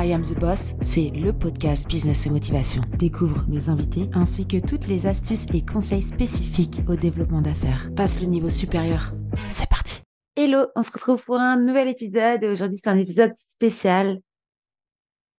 I 0.00 0.12
Am 0.12 0.22
the 0.22 0.38
Boss, 0.38 0.74
c'est 0.80 1.10
le 1.10 1.32
podcast 1.32 1.88
Business 1.88 2.24
et 2.24 2.30
Motivation. 2.30 2.82
Découvre 2.98 3.44
mes 3.48 3.68
invités 3.68 4.08
ainsi 4.12 4.46
que 4.46 4.64
toutes 4.64 4.86
les 4.86 5.08
astuces 5.08 5.46
et 5.52 5.66
conseils 5.66 6.02
spécifiques 6.02 6.82
au 6.86 6.94
développement 6.94 7.42
d'affaires. 7.42 7.90
Passe 7.96 8.20
le 8.20 8.28
niveau 8.28 8.48
supérieur. 8.48 9.12
C'est 9.48 9.68
parti. 9.68 10.02
Hello, 10.36 10.68
on 10.76 10.84
se 10.84 10.92
retrouve 10.92 11.24
pour 11.24 11.40
un 11.40 11.56
nouvel 11.56 11.88
épisode. 11.88 12.44
Aujourd'hui, 12.44 12.78
c'est 12.80 12.88
un 12.88 12.96
épisode 12.96 13.32
spécial. 13.34 14.20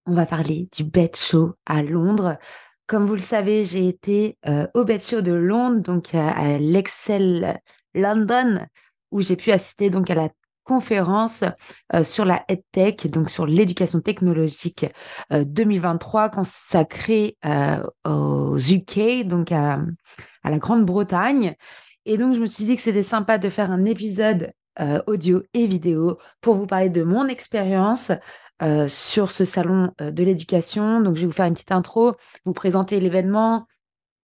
On 0.06 0.14
va 0.14 0.26
parler 0.26 0.68
du 0.76 0.84
Bet 0.84 1.12
Show 1.16 1.54
à 1.66 1.82
Londres. 1.82 2.38
Comme 2.86 3.06
vous 3.06 3.16
le 3.16 3.22
savez, 3.22 3.64
j'ai 3.64 3.88
été 3.88 4.38
euh, 4.46 4.68
au 4.74 4.84
Bet 4.84 5.00
Show 5.00 5.22
de 5.22 5.32
Londres, 5.32 5.82
donc 5.82 6.14
à, 6.14 6.58
l'Excel 6.58 7.62
London, 7.94 8.66
où 9.12 9.22
j'ai 9.22 9.38
pu 9.38 9.52
assister 9.52 9.90
donc 9.90 10.10
à 10.10 10.16
la 10.16 10.30
conférence 10.70 11.44
euh, 11.96 12.04
sur 12.04 12.26
la 12.26 12.46
EdTech, 12.48 13.10
donc 13.10 13.32
sur 13.32 13.48
l'éducation 13.48 14.02
technologique 14.02 14.86
2023 15.32 16.26
euh, 16.26 16.30
consacrée 16.30 17.38
euh, 17.44 17.84
aux 18.06 18.56
UK, 18.60 19.26
donc 19.26 19.52
à, 19.52 19.80
la 20.44 20.58
Grande-Bretagne. 20.60 21.56
Et 22.06 22.18
donc, 22.18 22.36
je 22.36 22.40
me 22.40 22.46
suis 22.46 22.66
dit 22.66 22.76
que 22.76 22.84
c'était 22.84 23.04
sympa 23.04 23.40
de 23.40 23.50
faire 23.50 23.72
un 23.72 23.86
épisode 23.86 24.52
audio 25.08 25.44
et 25.54 25.68
vidéo 25.68 26.18
pour 26.40 26.56
vous 26.56 26.66
parler 26.66 26.90
de 26.90 27.04
mon 27.04 27.28
expérience 27.28 28.14
sur 28.88 29.30
ce 29.30 29.44
salon 29.44 29.92
de 30.00 30.24
l'éducation. 30.24 31.02
Donc, 31.02 31.18
je 31.18 31.22
vais 31.22 31.28
vous 31.28 31.34
faire 31.34 31.48
une 31.48 31.54
petite 31.54 31.74
intro, 31.74 32.14
vous 32.46 32.54
présenter 32.54 33.02
l'événement, 33.02 33.68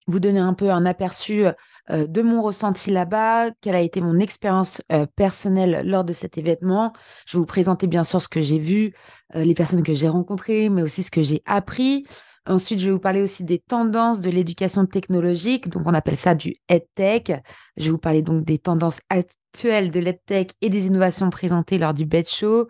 vous 0.06 0.20
donner 0.20 0.40
un 0.40 0.54
peu 0.54 0.70
un 0.70 0.86
aperçu 0.86 1.44
euh, 1.90 2.06
de 2.06 2.22
mon 2.22 2.42
ressenti 2.42 2.90
là-bas, 2.90 3.50
quelle 3.60 3.74
a 3.74 3.80
été 3.80 4.00
mon 4.00 4.18
expérience 4.18 4.80
euh, 4.92 5.06
personnelle 5.16 5.82
lors 5.84 6.04
de 6.04 6.12
cet 6.12 6.38
événement. 6.38 6.92
Je 7.26 7.36
vais 7.36 7.40
vous 7.40 7.46
présenter 7.46 7.86
bien 7.86 8.04
sûr 8.04 8.22
ce 8.22 8.28
que 8.28 8.40
j'ai 8.40 8.58
vu, 8.58 8.94
euh, 9.34 9.44
les 9.44 9.54
personnes 9.54 9.82
que 9.82 9.94
j'ai 9.94 10.08
rencontrées, 10.08 10.68
mais 10.68 10.82
aussi 10.82 11.02
ce 11.02 11.10
que 11.10 11.22
j'ai 11.22 11.42
appris. 11.44 12.04
Ensuite, 12.46 12.80
je 12.80 12.86
vais 12.86 12.92
vous 12.92 13.00
parler 13.00 13.22
aussi 13.22 13.44
des 13.44 13.58
tendances 13.58 14.20
de 14.20 14.30
l'éducation 14.30 14.86
technologique. 14.86 15.68
Donc, 15.68 15.82
on 15.86 15.94
appelle 15.94 16.16
ça 16.16 16.34
du 16.34 16.56
EdTech. 16.68 17.32
Je 17.76 17.84
vais 17.84 17.90
vous 17.90 17.98
parler 17.98 18.22
donc 18.22 18.44
des 18.44 18.58
tendances 18.58 18.98
actuelles 19.10 19.90
de 19.90 20.00
l'EdTech 20.00 20.52
et 20.60 20.68
des 20.68 20.86
innovations 20.86 21.30
présentées 21.30 21.78
lors 21.78 21.94
du 21.94 22.04
BED 22.04 22.28
Show. 22.28 22.66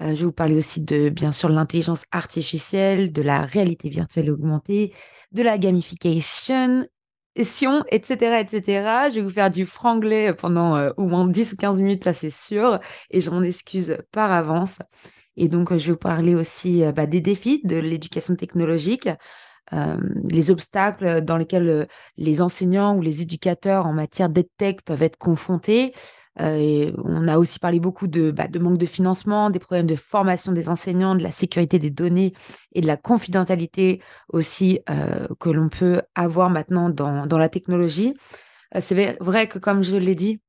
Je 0.00 0.04
vais 0.06 0.24
vous 0.24 0.32
parler 0.32 0.56
aussi 0.56 0.82
de, 0.82 1.08
bien 1.08 1.32
sûr, 1.32 1.48
l'intelligence 1.48 2.04
artificielle, 2.10 3.12
de 3.12 3.22
la 3.22 3.46
réalité 3.46 3.88
virtuelle 3.88 4.30
augmentée, 4.30 4.92
de 5.32 5.42
la 5.42 5.58
gamification 5.58 6.86
etc., 7.36 8.40
etc. 8.40 9.08
Je 9.10 9.16
vais 9.16 9.22
vous 9.22 9.30
faire 9.30 9.50
du 9.50 9.66
franglais 9.66 10.32
pendant 10.32 10.76
euh, 10.76 10.90
au 10.96 11.06
moins 11.06 11.26
10 11.26 11.52
ou 11.52 11.56
15 11.56 11.80
minutes, 11.80 12.04
là, 12.04 12.14
c'est 12.14 12.30
sûr. 12.30 12.80
Et 13.10 13.20
je 13.20 13.30
m'en 13.30 13.42
excuse 13.42 13.98
par 14.12 14.32
avance. 14.32 14.78
Et 15.36 15.48
donc, 15.48 15.70
je 15.76 15.86
vais 15.86 15.92
vous 15.92 15.98
parler 15.98 16.34
aussi 16.34 16.82
euh, 16.82 16.92
bah, 16.92 17.06
des 17.06 17.20
défis 17.20 17.60
de 17.64 17.76
l'éducation 17.76 18.36
technologique, 18.36 19.08
euh, 19.72 19.96
les 20.30 20.50
obstacles 20.50 21.22
dans 21.22 21.36
lesquels 21.36 21.88
les 22.16 22.42
enseignants 22.42 22.96
ou 22.96 23.02
les 23.02 23.22
éducateurs 23.22 23.86
en 23.86 23.92
matière 23.92 24.28
d'EdTech 24.28 24.82
peuvent 24.82 25.02
être 25.02 25.18
confrontés, 25.18 25.92
euh, 26.40 26.92
on 27.02 27.28
a 27.28 27.38
aussi 27.38 27.58
parlé 27.58 27.80
beaucoup 27.80 28.06
de, 28.06 28.30
bah, 28.30 28.48
de 28.48 28.58
manque 28.58 28.78
de 28.78 28.86
financement, 28.86 29.50
des 29.50 29.58
problèmes 29.58 29.86
de 29.86 29.94
formation 29.94 30.52
des 30.52 30.68
enseignants, 30.68 31.14
de 31.14 31.22
la 31.22 31.30
sécurité 31.30 31.78
des 31.78 31.90
données 31.90 32.34
et 32.72 32.80
de 32.80 32.86
la 32.86 32.96
confidentialité 32.96 34.02
aussi 34.28 34.80
euh, 34.90 35.26
que 35.40 35.50
l'on 35.50 35.68
peut 35.68 36.02
avoir 36.14 36.50
maintenant 36.50 36.90
dans, 36.90 37.38
la 37.38 37.48
technologie. 37.48 38.14
Euh, 38.74 38.80
c'est 38.80 39.16
vrai 39.20 39.48
que, 39.48 39.58
comme 39.58 39.82
je 39.82 39.96
l'ai 39.96 40.14
dit, 40.14 40.40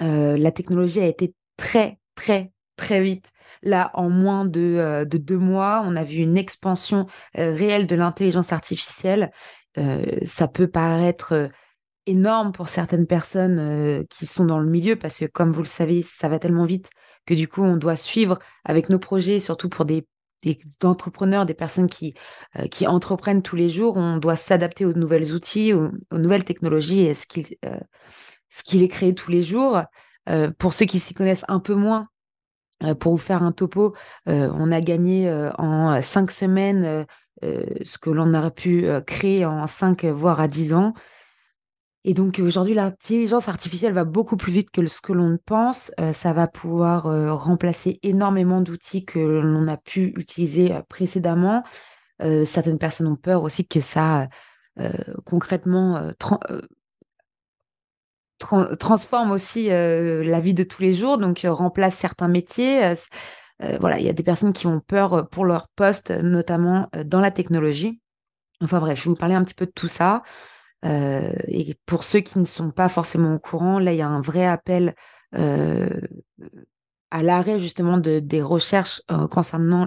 la 0.00 0.50
technologie 0.50 0.98
a 0.98 1.06
été 1.06 1.32
très, 1.56 2.00
très, 2.16 2.50
très 2.76 3.00
vite. 3.00 3.30
Là, 3.62 3.92
en 3.94 4.10
moins 4.10 4.44
de 4.44 5.06
deux 5.08 5.38
mois, 5.38 5.84
on 5.86 5.94
a 5.94 6.02
vu 6.02 6.16
une 6.16 6.36
expansion 6.36 7.06
réelle 7.34 7.86
de 7.86 7.94
l'intelligence 7.94 8.52
artificielle. 8.52 9.30
ça 10.24 10.48
peut 10.48 10.66
paraître 10.66 11.50
énorme 12.06 12.52
pour 12.52 12.68
certaines 12.68 13.06
personnes 13.06 13.58
euh, 13.58 14.04
qui 14.10 14.26
sont 14.26 14.44
dans 14.44 14.58
le 14.58 14.68
milieu 14.68 14.96
parce 14.96 15.18
que 15.18 15.26
comme 15.26 15.52
vous 15.52 15.62
le 15.62 15.68
savez, 15.68 16.02
ça 16.02 16.28
va 16.28 16.38
tellement 16.38 16.64
vite 16.64 16.90
que 17.26 17.34
du 17.34 17.48
coup 17.48 17.62
on 17.62 17.76
doit 17.76 17.96
suivre 17.96 18.38
avec 18.64 18.88
nos 18.88 18.98
projets, 18.98 19.40
surtout 19.40 19.68
pour 19.68 19.84
des, 19.84 20.04
entrepreneurs, 20.82 21.46
des 21.46 21.54
personnes 21.54 21.88
qui, 21.88 22.14
euh, 22.58 22.66
qui 22.66 22.86
entreprennent 22.88 23.42
tous 23.42 23.54
les 23.54 23.68
jours, 23.68 23.96
on 23.96 24.16
doit 24.16 24.36
s'adapter 24.36 24.84
aux 24.84 24.94
nouvelles 24.94 25.32
outils, 25.32 25.72
aux, 25.72 25.90
nouvelles 26.10 26.44
technologies 26.44 27.02
et 27.02 27.12
euh, 27.64 27.78
ce 28.50 28.62
qu'il 28.64 28.82
est 28.82 28.88
créé 28.88 29.14
tous 29.14 29.30
les 29.30 29.42
jours. 29.42 29.82
pour 30.58 30.72
ceux 30.72 30.86
qui 30.86 30.98
s'y 30.98 31.14
connaissent 31.14 31.44
un 31.48 31.60
peu 31.60 31.74
moins, 31.74 32.08
pour 32.98 33.12
vous 33.12 33.18
faire 33.18 33.44
un 33.44 33.52
topo, 33.52 33.94
on 34.26 34.72
a 34.72 34.80
gagné 34.80 35.30
en 35.58 36.02
cinq 36.02 36.30
semaines 36.30 37.06
ce 37.42 37.98
que 37.98 38.10
l'on 38.10 38.34
aurait 38.34 38.50
pu 38.50 38.86
créer 39.06 39.46
en 39.46 39.66
cinq 39.66 40.04
voire 40.04 40.40
à 40.40 40.48
dix 40.48 40.74
ans. 40.74 40.92
Et 42.04 42.14
donc 42.14 42.40
aujourd'hui, 42.40 42.74
l'intelligence 42.74 43.48
artificielle 43.48 43.92
va 43.92 44.04
beaucoup 44.04 44.36
plus 44.36 44.52
vite 44.52 44.70
que 44.72 44.84
ce 44.86 45.00
que 45.00 45.12
l'on 45.12 45.38
pense. 45.38 45.92
Euh, 46.00 46.12
ça 46.12 46.32
va 46.32 46.48
pouvoir 46.48 47.06
euh, 47.06 47.32
remplacer 47.32 48.00
énormément 48.02 48.60
d'outils 48.60 49.04
que 49.04 49.20
l'on 49.20 49.68
a 49.68 49.76
pu 49.76 50.12
utiliser 50.16 50.72
euh, 50.72 50.82
précédemment. 50.88 51.62
certaines 52.46 52.78
personnes 52.78 53.08
ont 53.08 53.16
peur 53.16 53.42
aussi 53.42 53.66
que 53.66 53.80
ça 53.80 54.28
concrètement 55.24 56.12
transforme 58.78 59.32
aussi 59.32 59.68
la 59.68 60.40
vie 60.40 60.54
de 60.54 60.62
tous 60.62 60.82
les 60.82 60.94
jours, 60.94 61.18
donc 61.18 61.40
remplace 61.44 61.96
certains 61.96 62.28
métiers. 62.28 62.94
voilà, 63.80 63.98
il 63.98 64.06
y 64.06 64.08
a 64.08 64.12
des 64.12 64.22
personnes 64.22 64.52
qui 64.52 64.68
ont 64.68 64.78
peur 64.80 65.28
pour 65.30 65.44
leur 65.44 65.68
poste, 65.68 66.12
notamment 66.12 66.88
dans 67.04 67.20
la 67.20 67.32
technologie. 67.32 68.00
Enfin 68.60 68.78
bref, 68.78 68.98
je 69.00 69.04
vais 69.04 69.10
vous 69.10 69.16
parler 69.16 69.34
un 69.34 69.42
petit 69.42 69.54
peu 69.54 69.66
de 69.66 69.72
tout 69.72 69.88
ça. 69.88 70.22
Euh, 70.84 71.32
et 71.48 71.76
pour 71.86 72.04
ceux 72.04 72.20
qui 72.20 72.38
ne 72.38 72.44
sont 72.44 72.70
pas 72.70 72.88
forcément 72.88 73.34
au 73.34 73.38
courant, 73.38 73.78
là, 73.78 73.92
il 73.92 73.98
y 73.98 74.02
a 74.02 74.08
un 74.08 74.20
vrai 74.20 74.46
appel 74.46 74.94
euh, 75.34 75.88
à 77.10 77.22
l'arrêt 77.22 77.58
justement 77.58 77.98
de, 77.98 78.18
des 78.18 78.42
recherches 78.42 79.02
euh, 79.10 79.28
concernant 79.28 79.86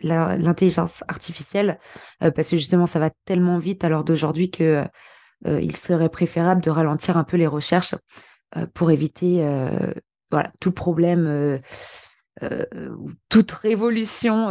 l'intelligence 0.00 1.04
artificielle, 1.08 1.78
parce 2.20 2.50
que 2.50 2.56
justement, 2.56 2.86
ça 2.86 2.98
va 2.98 3.10
tellement 3.24 3.58
vite 3.58 3.84
à 3.84 3.88
l'heure 3.88 4.04
d'aujourd'hui 4.04 4.50
que 4.50 4.84
il 5.46 5.74
serait 5.74 6.10
préférable 6.10 6.60
de 6.60 6.70
ralentir 6.70 7.16
un 7.16 7.24
peu 7.24 7.38
les 7.38 7.46
recherches 7.46 7.94
pour 8.74 8.90
éviter 8.90 9.42
tout 10.60 10.72
problème, 10.72 11.60
toute 13.30 13.50
révolution 13.52 14.50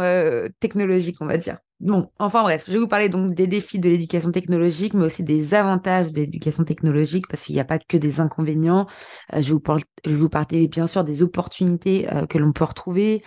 technologique, 0.58 1.16
on 1.20 1.26
va 1.26 1.38
dire. 1.38 1.58
Bon, 1.80 2.10
enfin 2.18 2.42
bref, 2.42 2.64
je 2.66 2.72
vais 2.72 2.78
vous 2.78 2.88
parler 2.88 3.08
donc 3.08 3.32
des 3.32 3.46
défis 3.46 3.78
de 3.78 3.88
l'éducation 3.88 4.30
technologique, 4.30 4.92
mais 4.92 5.06
aussi 5.06 5.24
des 5.24 5.54
avantages 5.54 6.12
de 6.12 6.20
l'éducation 6.20 6.62
technologique, 6.62 7.26
parce 7.26 7.42
qu'il 7.42 7.54
n'y 7.54 7.60
a 7.60 7.64
pas 7.64 7.78
que 7.78 7.96
des 7.96 8.20
inconvénients. 8.20 8.86
Euh, 9.32 9.40
je, 9.40 9.48
vais 9.48 9.54
vous 9.54 9.60
parler, 9.60 9.84
je 10.04 10.14
vous 10.14 10.28
parler 10.28 10.68
bien 10.68 10.86
sûr 10.86 11.04
des 11.04 11.22
opportunités 11.22 12.12
euh, 12.12 12.26
que 12.26 12.36
l'on 12.36 12.52
peut 12.52 12.64
retrouver, 12.64 13.24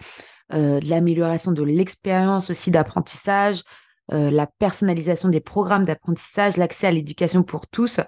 euh, 0.53 0.79
de 0.79 0.87
l'amélioration 0.87 1.51
de 1.51 1.63
l'expérience 1.63 2.51
aussi 2.51 2.69
d'apprentissage, 2.69 3.63
la 4.09 4.45
personnalisation 4.45 5.29
des 5.29 5.39
programmes 5.39 5.85
d'apprentissage, 5.85 6.57
l'accès 6.57 6.87
à 6.87 6.91
l'éducation 6.91 7.41
pour 7.41 7.67
tous 7.67 8.01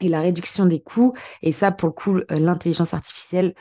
et 0.00 0.08
la 0.08 0.20
réduction 0.20 0.66
des 0.66 0.80
coûts. 0.80 1.14
Et 1.42 1.50
ça, 1.50 1.72
pour 1.72 1.88
le 1.88 1.94
coup, 1.94 2.20
l'intelligence 2.28 2.92
artificielle 2.92 3.54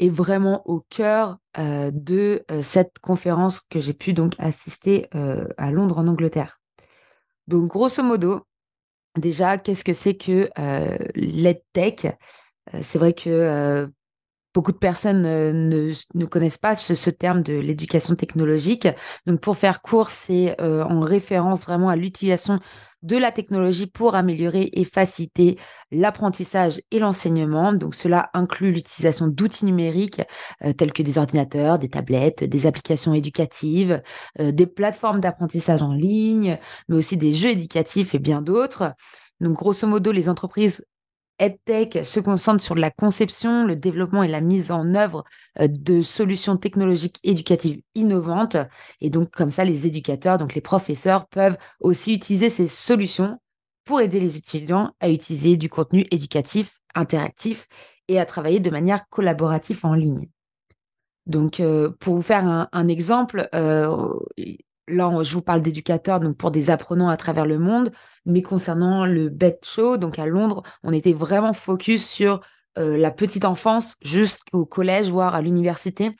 est 0.00 0.08
vraiment 0.08 0.62
au 0.68 0.80
cœur 0.88 1.38
de 1.58 2.44
cette 2.62 2.98
conférence 3.00 3.60
que 3.60 3.78
j'ai 3.78 3.92
pu 3.92 4.12
donc 4.12 4.34
assister 4.38 5.08
à 5.56 5.70
Londres 5.70 5.98
en 5.98 6.08
Angleterre. 6.08 6.60
Donc 7.46 7.68
grosso 7.68 8.02
modo, 8.02 8.46
déjà, 9.16 9.58
qu'est-ce 9.58 9.84
que 9.84 9.92
c'est 9.92 10.14
que 10.14 10.48
l'EdTech? 11.14 12.08
C'est 12.82 12.98
vrai 12.98 13.12
que 13.12 13.88
beaucoup 14.54 14.72
de 14.72 14.78
personnes 14.78 15.22
ne, 15.22 15.92
ne, 16.14 16.24
connaissent 16.24 16.58
pas 16.58 16.76
ce, 16.76 17.10
terme 17.10 17.42
de 17.42 17.54
l'éducation 17.54 18.14
technologique. 18.14 18.88
Donc 19.26 19.40
pour 19.40 19.56
faire 19.56 19.82
court, 19.82 20.08
c'est 20.10 20.60
en 20.60 21.00
référence 21.00 21.66
vraiment 21.66 21.88
à 21.88 21.96
l'utilisation 21.96 22.58
de 23.02 23.16
la 23.16 23.32
technologie 23.32 23.86
pour 23.86 24.14
améliorer 24.14 24.70
et 24.72 24.84
faciliter 24.84 25.58
l'apprentissage 25.90 26.80
et 26.90 26.98
l'enseignement. 26.98 27.72
Donc 27.72 27.94
cela 27.94 28.30
inclut 28.34 28.72
l'utilisation 28.72 29.26
d'outils 29.26 29.64
numériques 29.64 30.22
euh, 30.64 30.72
tels 30.72 30.92
que 30.92 31.02
des 31.02 31.18
ordinateurs, 31.18 31.78
des 31.78 31.88
tablettes, 31.88 32.44
des 32.44 32.66
applications 32.66 33.14
éducatives, 33.14 34.02
euh, 34.40 34.52
des 34.52 34.66
plateformes 34.66 35.20
d'apprentissage 35.20 35.82
en 35.82 35.92
ligne, 35.92 36.58
mais 36.88 36.96
aussi 36.96 37.16
des 37.16 37.32
jeux 37.32 37.50
éducatifs 37.50 38.14
et 38.14 38.18
bien 38.18 38.42
d'autres. 38.42 38.92
Donc 39.40 39.54
grosso 39.54 39.86
modo, 39.86 40.12
les 40.12 40.28
entreprises 40.28 40.84
EdTech 41.40 42.04
se 42.04 42.20
concentre 42.20 42.62
sur 42.62 42.74
la 42.74 42.90
conception, 42.90 43.66
le 43.66 43.74
développement 43.74 44.22
et 44.22 44.28
la 44.28 44.40
mise 44.40 44.70
en 44.70 44.94
œuvre 44.94 45.24
euh, 45.58 45.66
de 45.68 46.02
solutions 46.02 46.56
technologiques 46.56 47.18
éducatives 47.24 47.80
innovantes. 47.94 48.56
Et 49.00 49.10
donc, 49.10 49.30
comme 49.30 49.50
ça, 49.50 49.64
les 49.64 49.86
éducateurs, 49.86 50.38
donc 50.38 50.54
les 50.54 50.60
professeurs, 50.60 51.26
peuvent 51.26 51.56
aussi 51.80 52.14
utiliser 52.14 52.50
ces 52.50 52.66
solutions 52.66 53.40
pour 53.84 54.00
aider 54.00 54.20
les 54.20 54.36
étudiants 54.36 54.92
à 55.00 55.08
utiliser 55.08 55.56
du 55.56 55.68
contenu 55.68 56.06
éducatif, 56.10 56.78
interactif 56.94 57.66
et 58.08 58.20
à 58.20 58.26
travailler 58.26 58.60
de 58.60 58.70
manière 58.70 59.08
collaborative 59.08 59.80
en 59.84 59.94
ligne. 59.94 60.28
Donc, 61.26 61.62
pour 62.00 62.14
vous 62.16 62.22
faire 62.22 62.68
un, 62.72 62.88
exemple, 62.88 63.48
là, 64.90 65.22
je 65.22 65.32
vous 65.32 65.42
parle 65.42 65.62
d'éducateurs, 65.62 66.20
donc 66.20 66.36
pour 66.36 66.50
des 66.50 66.70
apprenants 66.70 67.08
à 67.08 67.16
travers 67.16 67.46
le 67.46 67.58
monde, 67.58 67.92
mais 68.26 68.42
concernant 68.42 69.06
le 69.06 69.28
BED 69.28 69.58
Show, 69.64 69.96
donc 69.96 70.18
à 70.18 70.26
Londres, 70.26 70.62
on 70.82 70.92
était 70.92 71.12
vraiment 71.12 71.52
focus 71.52 72.06
sur 72.06 72.40
la 72.76 73.10
petite 73.10 73.44
enfance 73.44 73.96
jusqu'au 74.00 74.64
collège, 74.64 75.10
voire 75.10 75.34
à 75.34 75.42
l'université. 75.42 76.12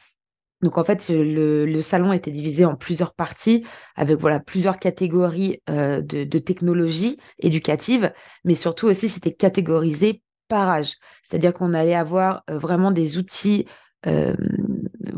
Donc 0.63 0.77
en 0.77 0.85
fait, 0.85 1.09
le, 1.09 1.81
salon 1.81 2.13
était 2.13 2.31
divisé 2.31 2.65
en 2.65 2.77
plusieurs 2.77 3.15
parties 3.15 3.65
avec 3.97 4.19
voilà 4.19 4.41
plusieurs 4.41 4.79
catégories 4.79 5.63
de, 5.69 6.01
de 6.03 6.39
technologies 6.39 7.19
éducatives, 7.39 8.13
mais 8.45 8.55
surtout 8.55 8.87
aussi 8.87 9.09
c'était 9.09 9.33
catégorisé 9.33 10.23
par 10.49 10.69
âge. 10.69 10.97
C'est-à-dire 11.23 11.55
qu'on 11.55 11.73
allait 11.73 11.95
avoir 11.95 12.43
vraiment 12.49 12.91
des 12.91 13.17
outils 13.17 13.67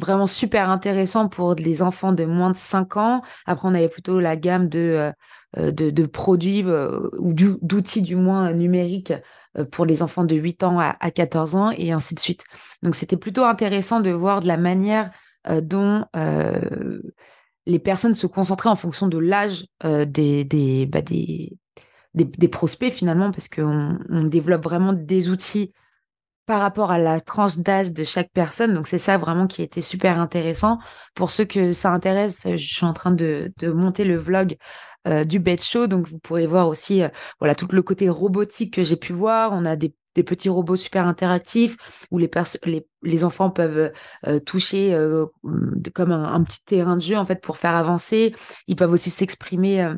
vraiment 0.02 0.26
super 0.26 0.68
intéressants 0.68 1.28
pour 1.28 1.54
les 1.54 1.82
enfants 1.82 2.12
de 2.12 2.24
moins 2.24 2.50
de 2.50 2.56
5 2.56 2.96
ans. 2.96 3.22
Après, 3.46 3.68
on 3.68 3.74
avait 3.74 3.88
plutôt 3.88 4.20
la 4.20 4.36
gamme 4.36 4.68
de, 4.68 5.12
de, 5.56 6.06
produits 6.06 6.64
ou 7.18 7.32
d'outils 7.32 8.02
du 8.02 8.16
moins 8.16 8.52
numériques 8.52 9.14
pour 9.70 9.86
les 9.86 10.02
enfants 10.02 10.24
de 10.24 10.34
8 10.34 10.62
ans 10.64 10.80
à, 10.80 10.96
à 11.00 11.10
14 11.10 11.56
ans 11.56 11.70
et 11.70 11.92
ainsi 11.92 12.14
de 12.14 12.20
suite. 12.20 12.44
Donc 12.82 12.94
c'était 12.94 13.16
plutôt 13.16 13.44
intéressant 13.44 14.00
de 14.00 14.10
voir 14.10 14.40
de 14.40 14.48
la 14.48 14.56
manière 14.56 15.10
euh, 15.48 15.60
dont 15.60 16.04
euh, 16.14 17.00
les 17.66 17.80
personnes 17.80 18.14
se 18.14 18.28
concentraient 18.28 18.68
en 18.68 18.76
fonction 18.76 19.08
de 19.08 19.18
l'âge 19.18 19.66
euh, 19.84 20.04
des, 20.04 20.44
des, 20.44 20.86
bah, 20.86 21.02
des, 21.02 22.48
prospects 22.48 22.92
finalement, 22.92 23.32
parce 23.32 23.48
qu'on 23.48 23.98
on 24.08 24.22
développe 24.24 24.62
vraiment 24.62 24.92
des 24.92 25.30
outils 25.30 25.72
par 26.46 26.60
rapport 26.60 26.90
à 26.90 26.98
la 26.98 27.20
tranche 27.20 27.58
d'âge 27.58 27.92
de 27.92 28.04
chaque 28.04 28.30
personne. 28.32 28.74
Donc 28.74 28.86
c'est 28.86 28.98
ça 28.98 29.18
vraiment 29.18 29.46
qui 29.46 29.62
été 29.62 29.82
super 29.82 30.18
intéressant. 30.18 30.78
Pour 31.14 31.30
ceux 31.30 31.44
que 31.44 31.72
ça 31.72 31.90
intéresse, 31.90 32.42
je 32.44 32.56
suis 32.56 32.86
en 32.86 32.92
train 32.92 33.12
de, 33.12 33.52
monter 33.62 34.04
le 34.04 34.16
vlog 34.16 34.56
du 35.24 35.40
bed 35.40 35.60
show, 35.60 35.88
donc 35.88 36.06
vous 36.06 36.18
pourrez 36.20 36.46
voir 36.46 36.68
aussi 36.68 37.02
voilà 37.40 37.56
tout 37.56 37.66
le 37.72 37.82
côté 37.82 38.08
robotique 38.08 38.74
que 38.74 38.84
j'ai 38.84 38.96
pu 38.96 39.12
voir. 39.12 39.50
On 39.52 39.64
a 39.64 39.74
des 40.14 40.22
petits 40.22 40.48
robots 40.48 40.76
super 40.76 41.06
interactifs 41.06 41.76
où 42.10 42.18
les, 42.18 43.24
enfants 43.24 43.50
peuvent 43.50 43.92
euh, 44.26 44.40
toucher 44.40 44.92
euh, 44.92 45.26
comme 45.94 46.12
un, 46.12 46.42
petit 46.42 46.62
terrain 46.64 46.96
de 46.96 47.02
jeu 47.02 47.16
en 47.16 47.24
fait 47.24 47.40
pour 47.40 47.56
faire 47.56 47.74
avancer. 47.74 48.34
Ils 48.66 48.76
peuvent 48.76 48.92
aussi 48.92 49.10
s'exprimer 49.10 49.82
euh, 49.82 49.94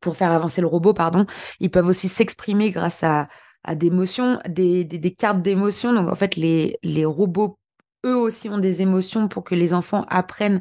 pour 0.00 0.16
faire 0.16 0.30
avancer 0.30 0.60
le 0.60 0.68
robot, 0.68 0.94
pardon. 0.94 1.26
Ils 1.58 1.70
peuvent 1.70 1.88
aussi 1.88 2.08
s'exprimer 2.08 2.70
grâce 2.70 3.02
à, 3.02 3.28
à 3.64 3.74
des 3.74 3.88
émotions, 3.88 4.38
des, 4.48 4.84
des, 4.84 5.14
cartes 5.14 5.42
d'émotions. 5.42 5.92
Donc 5.92 6.08
en 6.08 6.14
fait, 6.14 6.36
les, 6.36 6.78
les 6.82 7.04
robots 7.04 7.58
eux 8.06 8.16
aussi 8.16 8.48
ont 8.48 8.58
des 8.58 8.82
émotions 8.82 9.28
pour 9.28 9.44
que 9.44 9.54
les 9.54 9.74
enfants 9.74 10.04
apprennent 10.08 10.60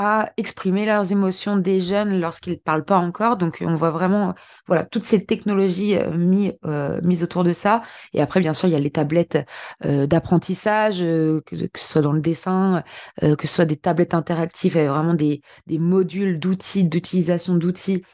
à 0.00 0.30
exprimer 0.36 0.86
leurs 0.86 1.10
émotions 1.10 1.56
des 1.56 1.80
jeunes 1.80 2.20
lorsqu'ils 2.20 2.52
ne 2.52 2.58
parlent 2.58 2.84
pas 2.84 2.98
encore. 2.98 3.36
Donc, 3.36 3.58
on 3.66 3.74
voit 3.74 3.90
vraiment 3.90 4.32
voilà, 4.68 4.84
toutes 4.84 5.02
ces 5.02 5.24
technologies 5.24 5.96
euh, 5.96 6.16
mis, 6.16 6.52
euh, 6.66 7.00
mises 7.02 7.24
autour 7.24 7.42
de 7.42 7.52
ça. 7.52 7.82
Et 8.14 8.22
après, 8.22 8.38
bien 8.38 8.54
sûr, 8.54 8.68
il 8.68 8.72
y 8.72 8.76
a 8.76 8.78
les 8.78 8.92
tablettes 8.92 9.38
euh, 9.84 10.06
d'apprentissage, 10.06 11.00
que, 11.00 11.42
ce 11.74 11.92
soit 11.92 12.02
dans 12.02 12.12
le 12.12 12.20
dessin, 12.20 12.84
que 13.20 13.48
ce 13.48 13.54
soit 13.56 13.64
des 13.64 13.76
tablettes 13.76 14.14
interactives, 14.14 14.76
et 14.76 14.86
vraiment 14.86 15.14
des, 15.14 15.40
des 15.66 15.80
modules 15.80 16.38
d'outils, 16.38 16.84
d'utilisation 16.84 17.56
d'outils 17.56 18.04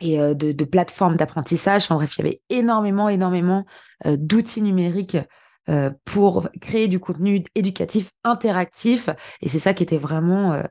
et 0.00 0.18
de, 0.18 0.52
de 0.52 0.64
plateformes 0.64 1.16
d'apprentissage. 1.16 1.90
En 1.90 1.96
bref, 1.96 2.16
il 2.16 2.24
y 2.24 2.28
avait 2.28 2.36
énormément, 2.50 3.08
énormément 3.08 3.64
d'outils 4.04 4.62
numériques 4.62 5.18
pour 6.04 6.48
créer 6.60 6.88
du 6.88 6.98
contenu 7.00 7.44
éducatif 7.54 8.10
interactif. 8.22 9.08
Et 9.40 9.48
c'est 9.48 9.58
ça 9.58 9.72
qui 9.72 9.82
était 9.82 9.98
vraiment 9.98 10.62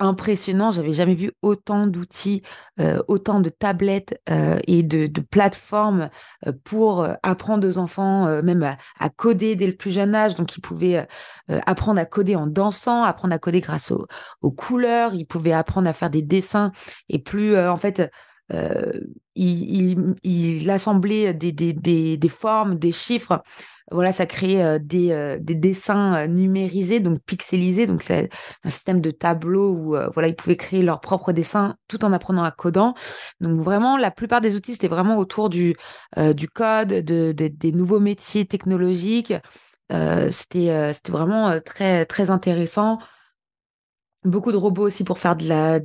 impressionnant. 0.00 0.70
J'avais 0.70 0.92
jamais 0.92 1.14
vu 1.14 1.32
autant 1.42 1.86
d'outils, 1.86 2.42
euh, 2.80 3.00
autant 3.08 3.40
de 3.40 3.48
tablettes 3.48 4.20
euh, 4.30 4.58
et 4.66 4.82
de, 4.82 5.08
plateformes 5.20 6.08
euh, 6.46 6.52
pour 6.64 7.06
apprendre 7.22 7.66
aux 7.68 7.78
enfants, 7.78 8.42
même 8.42 8.62
à, 8.98 9.10
coder 9.10 9.56
dès 9.56 9.66
le 9.66 9.76
plus 9.76 9.90
jeune 9.90 10.14
âge. 10.14 10.34
Donc, 10.34 10.56
ils 10.56 10.60
pouvaient 10.60 11.06
apprendre 11.48 12.00
à 12.00 12.04
coder 12.04 12.36
en 12.36 12.46
dansant, 12.46 13.02
apprendre 13.02 13.34
à 13.34 13.38
coder 13.38 13.60
grâce 13.60 13.92
aux, 14.40 14.52
couleurs. 14.52 15.14
Ils 15.14 15.26
pouvaient 15.26 15.52
apprendre 15.52 15.88
à 15.88 15.92
faire 15.92 16.10
des 16.10 16.22
dessins 16.22 16.72
et 17.08 17.18
plus, 17.18 17.58
en 17.58 17.76
fait, 17.76 18.10
il, 19.34 20.14
il, 20.22 20.70
assemblait 20.70 21.34
des, 21.34 21.52
des, 21.52 21.72
des, 22.16 22.28
formes, 22.28 22.78
des 22.78 22.92
chiffres 22.92 23.42
voilà, 23.90 24.12
ça 24.12 24.26
crée 24.26 24.62
euh, 24.62 24.78
des, 24.78 25.12
euh, 25.12 25.38
des, 25.40 25.54
dessins 25.54 26.14
euh, 26.14 26.26
numérisés, 26.26 27.00
donc 27.00 27.20
pixelisés. 27.24 27.86
Donc, 27.86 28.02
c'est 28.02 28.28
un 28.64 28.70
système 28.70 29.00
de 29.00 29.10
tableau 29.10 29.72
où 29.72 29.96
voilà, 30.12 30.28
ils 30.28 30.36
pouvaient 30.36 30.56
créer 30.56 30.82
leurs 30.82 31.00
propres 31.00 31.32
dessins 31.32 31.76
tout 31.88 32.04
en 32.04 32.12
apprenant 32.12 32.44
à 32.44 32.50
codant. 32.50 32.94
Donc, 33.40 33.60
vraiment, 33.60 33.96
la 33.96 34.10
plupart 34.10 34.40
des 34.40 34.56
outils, 34.56 34.72
c'était 34.72 34.88
vraiment 34.88 35.16
autour 35.16 35.48
du, 35.48 35.76
du 36.34 36.48
code, 36.48 36.88
de, 36.88 37.32
des 37.32 37.72
nouveaux 37.72 38.00
métiers 38.00 38.44
technologiques. 38.46 39.34
c'était 40.30 40.92
c'était 40.92 41.12
vraiment 41.12 41.60
très, 41.60 42.04
très 42.06 42.30
intéressant. 42.30 42.98
Beaucoup 44.24 44.52
de 44.52 44.56
robots 44.56 44.86
aussi 44.86 45.04
pour 45.04 45.18
faire 45.18 45.36
de 45.36 45.48
la 45.48 45.80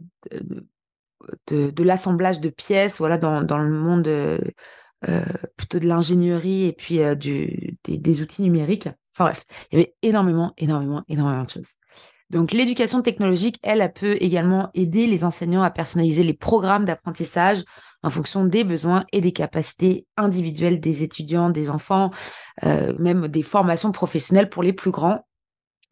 de, 1.48 1.84
l'assemblage 1.84 2.40
de 2.40 2.50
pièces 2.50 2.98
voilà 2.98 3.18
dans, 3.18 3.44
dans 3.44 3.58
le 3.58 3.70
monde 3.70 4.08
euh, 5.10 5.24
plutôt 5.58 5.80
de 5.80 5.88
l'ingénierie 5.88 6.64
et 6.64 6.72
puis 6.72 7.02
euh, 7.02 7.14
des, 7.16 8.22
outils 8.22 8.42
numériques. 8.42 8.88
Enfin 9.14 9.26
bref, 9.26 9.44
il 9.72 9.80
y 9.80 9.82
avait 9.82 9.96
énormément, 10.02 10.54
énormément, 10.58 11.04
énormément 11.10 11.44
de 11.44 11.50
choses. 11.50 11.72
Donc 12.30 12.54
l'éducation 12.54 13.02
technologique, 13.02 13.60
elle, 13.64 13.82
elle 13.82 13.92
peut 13.92 14.16
également 14.22 14.70
aider 14.74 15.06
les 15.08 15.26
enseignants 15.26 15.62
à 15.62 15.72
personnaliser 15.72 16.24
les 16.24 16.34
programmes 16.34 16.86
d'apprentissage 16.86 17.64
en 18.02 18.10
fonction 18.10 18.46
des 18.46 18.64
besoins 18.64 19.06
et 19.12 19.20
des 19.20 19.34
capacités 19.34 20.08
individuelles 20.16 20.80
des 20.80 21.04
étudiants, 21.04 21.50
des 21.50 21.70
enfants, 21.70 22.12
euh, 22.64 22.94
même 22.98 23.28
des 23.28 23.44
formations 23.44 23.92
professionnelles 23.92 24.50
pour 24.50 24.64
les 24.64 24.74
plus 24.74 24.92
grands. 24.92 25.26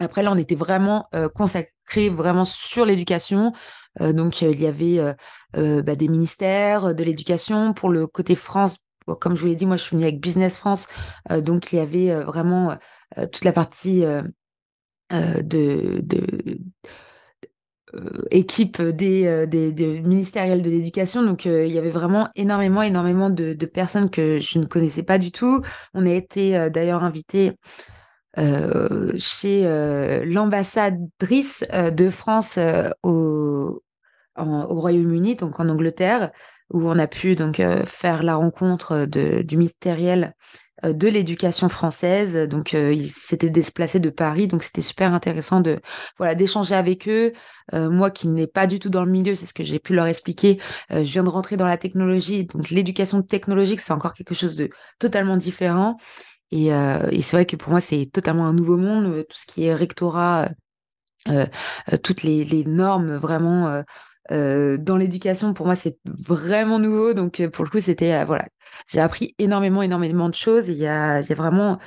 Après, 0.01 0.23
là, 0.23 0.31
on 0.31 0.37
était 0.37 0.55
vraiment 0.55 1.07
consacré 1.35 2.09
vraiment 2.09 2.45
sur 2.45 2.85
l'éducation. 2.85 3.53
donc, 3.99 4.41
il 4.41 4.59
y 4.59 4.65
avait 4.65 5.15
bah, 5.53 5.95
des 5.95 6.07
ministères 6.07 6.95
de 6.95 7.03
l'éducation 7.03 7.73
pour 7.73 7.89
le 7.89 8.07
côté 8.07 8.35
France 8.35 8.79
comme 9.19 9.35
je 9.35 9.41
vous 9.41 9.47
l'ai 9.47 9.55
dit, 9.55 9.65
moi, 9.65 9.77
je 9.77 9.83
suis 9.83 9.95
venue 9.95 10.05
avec 10.05 10.19
Business 10.19 10.57
France, 10.57 10.87
euh, 11.31 11.41
donc 11.41 11.71
il 11.71 11.77
y 11.77 11.79
avait 11.79 12.11
euh, 12.11 12.23
vraiment 12.23 12.77
euh, 13.17 13.27
toute 13.27 13.43
la 13.43 13.53
partie 13.53 14.03
de, 15.11 16.01
équipe 18.31 18.81
des, 18.81 20.01
ministériels 20.05 20.61
de 20.61 20.69
l'éducation. 20.69 21.23
Donc, 21.23 21.45
il 21.45 21.67
y 21.67 21.77
avait 21.77 21.89
vraiment 21.89 22.29
énormément, 22.35 22.81
énormément 22.81 23.29
de, 23.29 23.53
personnes 23.65 24.09
que 24.09 24.39
je 24.39 24.59
ne 24.59 24.65
connaissais 24.65 25.03
pas 25.03 25.17
du 25.17 25.31
tout. 25.31 25.61
On 25.93 26.05
a 26.05 26.11
été 26.11 26.69
d'ailleurs 26.69 27.03
invité 27.03 27.51
chez 28.37 30.23
l'ambassadrice 30.25 31.63
de 31.71 32.09
France 32.09 32.57
au, 33.03 33.83
au 34.37 34.79
Royaume-Uni, 34.79 35.35
donc 35.35 35.59
en 35.59 35.69
Angleterre, 35.69 36.31
où 36.71 36.87
on 36.89 36.97
a 36.97 37.07
pu 37.07 37.35
donc 37.35 37.59
euh, 37.59 37.85
faire 37.85 38.23
la 38.23 38.35
rencontre 38.35 39.05
du 39.05 39.57
ministériel 39.57 40.35
euh, 40.85 40.93
de 40.93 41.07
l'éducation 41.07 41.69
française. 41.69 42.37
Donc, 42.47 42.73
euh, 42.73 42.93
ils 42.93 43.09
s'étaient 43.09 43.49
déplacés 43.49 43.99
de 43.99 44.09
Paris, 44.09 44.47
donc 44.47 44.63
c'était 44.63 44.81
super 44.81 45.13
intéressant 45.13 45.59
de 45.59 45.79
voilà 46.17 46.35
d'échanger 46.35 46.75
avec 46.75 47.07
eux. 47.07 47.33
moi, 47.73 48.11
qui 48.11 48.27
n'ai 48.27 48.47
pas 48.47 48.67
du 48.67 48.79
tout 48.79 48.89
dans 48.89 49.05
le 49.05 49.11
milieu, 49.11 49.35
c'est 49.35 49.45
ce 49.45 49.53
que 49.53 49.63
j'ai 49.63 49.79
pu 49.79 49.93
leur 49.93 50.05
expliquer. 50.05 50.59
je 50.89 51.01
viens 51.01 51.23
de 51.23 51.29
rentrer 51.29 51.55
dans 51.57 51.67
la 51.67 51.77
technologie, 51.77 52.45
donc 52.45 52.69
l'éducation 52.69 53.21
technologique, 53.21 53.79
c'est 53.79 53.93
encore 53.93 54.13
quelque 54.13 54.35
chose 54.35 54.55
de 54.55 54.69
totalement 54.99 55.37
différent. 55.37 55.97
Et, 56.51 56.67
et 56.67 57.21
c'est 57.21 57.37
vrai 57.37 57.45
que 57.45 57.55
pour 57.55 57.71
moi, 57.71 57.81
c'est 57.81 58.07
totalement 58.07 58.45
un 58.45 58.53
nouveau 58.53 58.77
monde. 58.77 59.25
Tout 59.29 59.37
ce 59.37 59.45
qui 59.45 59.65
est 59.65 59.73
rectorat, 59.73 60.49
toutes 62.03 62.23
les, 62.23 62.43
les 62.43 62.65
normes 62.65 63.15
vraiment 63.15 63.83
euh, 64.31 64.77
dans 64.77 64.97
l'éducation, 64.97 65.53
pour 65.53 65.65
moi, 65.65 65.75
c'est 65.75 65.97
vraiment 66.05 66.79
nouveau. 66.79 67.13
Donc, 67.13 67.39
euh, 67.39 67.49
pour 67.49 67.65
le 67.65 67.69
coup, 67.69 67.81
c'était, 67.81 68.13
euh, 68.13 68.25
voilà, 68.25 68.45
j'ai 68.87 68.99
appris 68.99 69.35
énormément, 69.39 69.81
énormément 69.81 70.29
de 70.29 70.35
choses. 70.35 70.69
Il 70.69 70.77
y 70.77 70.87
a, 70.87 71.19
il 71.21 71.27
y 71.29 71.31
a 71.33 71.35
vraiment 71.35 71.79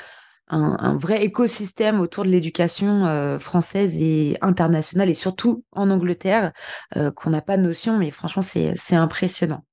un, 0.48 0.96
vrai 0.98 1.24
écosystème 1.24 2.00
autour 2.00 2.24
de 2.24 2.30
l'éducation 2.30 3.38
française 3.40 4.00
et 4.00 4.36
internationale, 4.42 5.10
et 5.10 5.14
surtout 5.14 5.64
en 5.72 5.90
Angleterre, 5.90 6.52
qu'on 7.16 7.30
n'a 7.30 7.42
pas 7.42 7.56
de 7.56 7.62
notion, 7.62 7.98
mais 7.98 8.10
franchement, 8.10 8.42
c'est 8.42 8.96
impressionnant. 8.96 9.64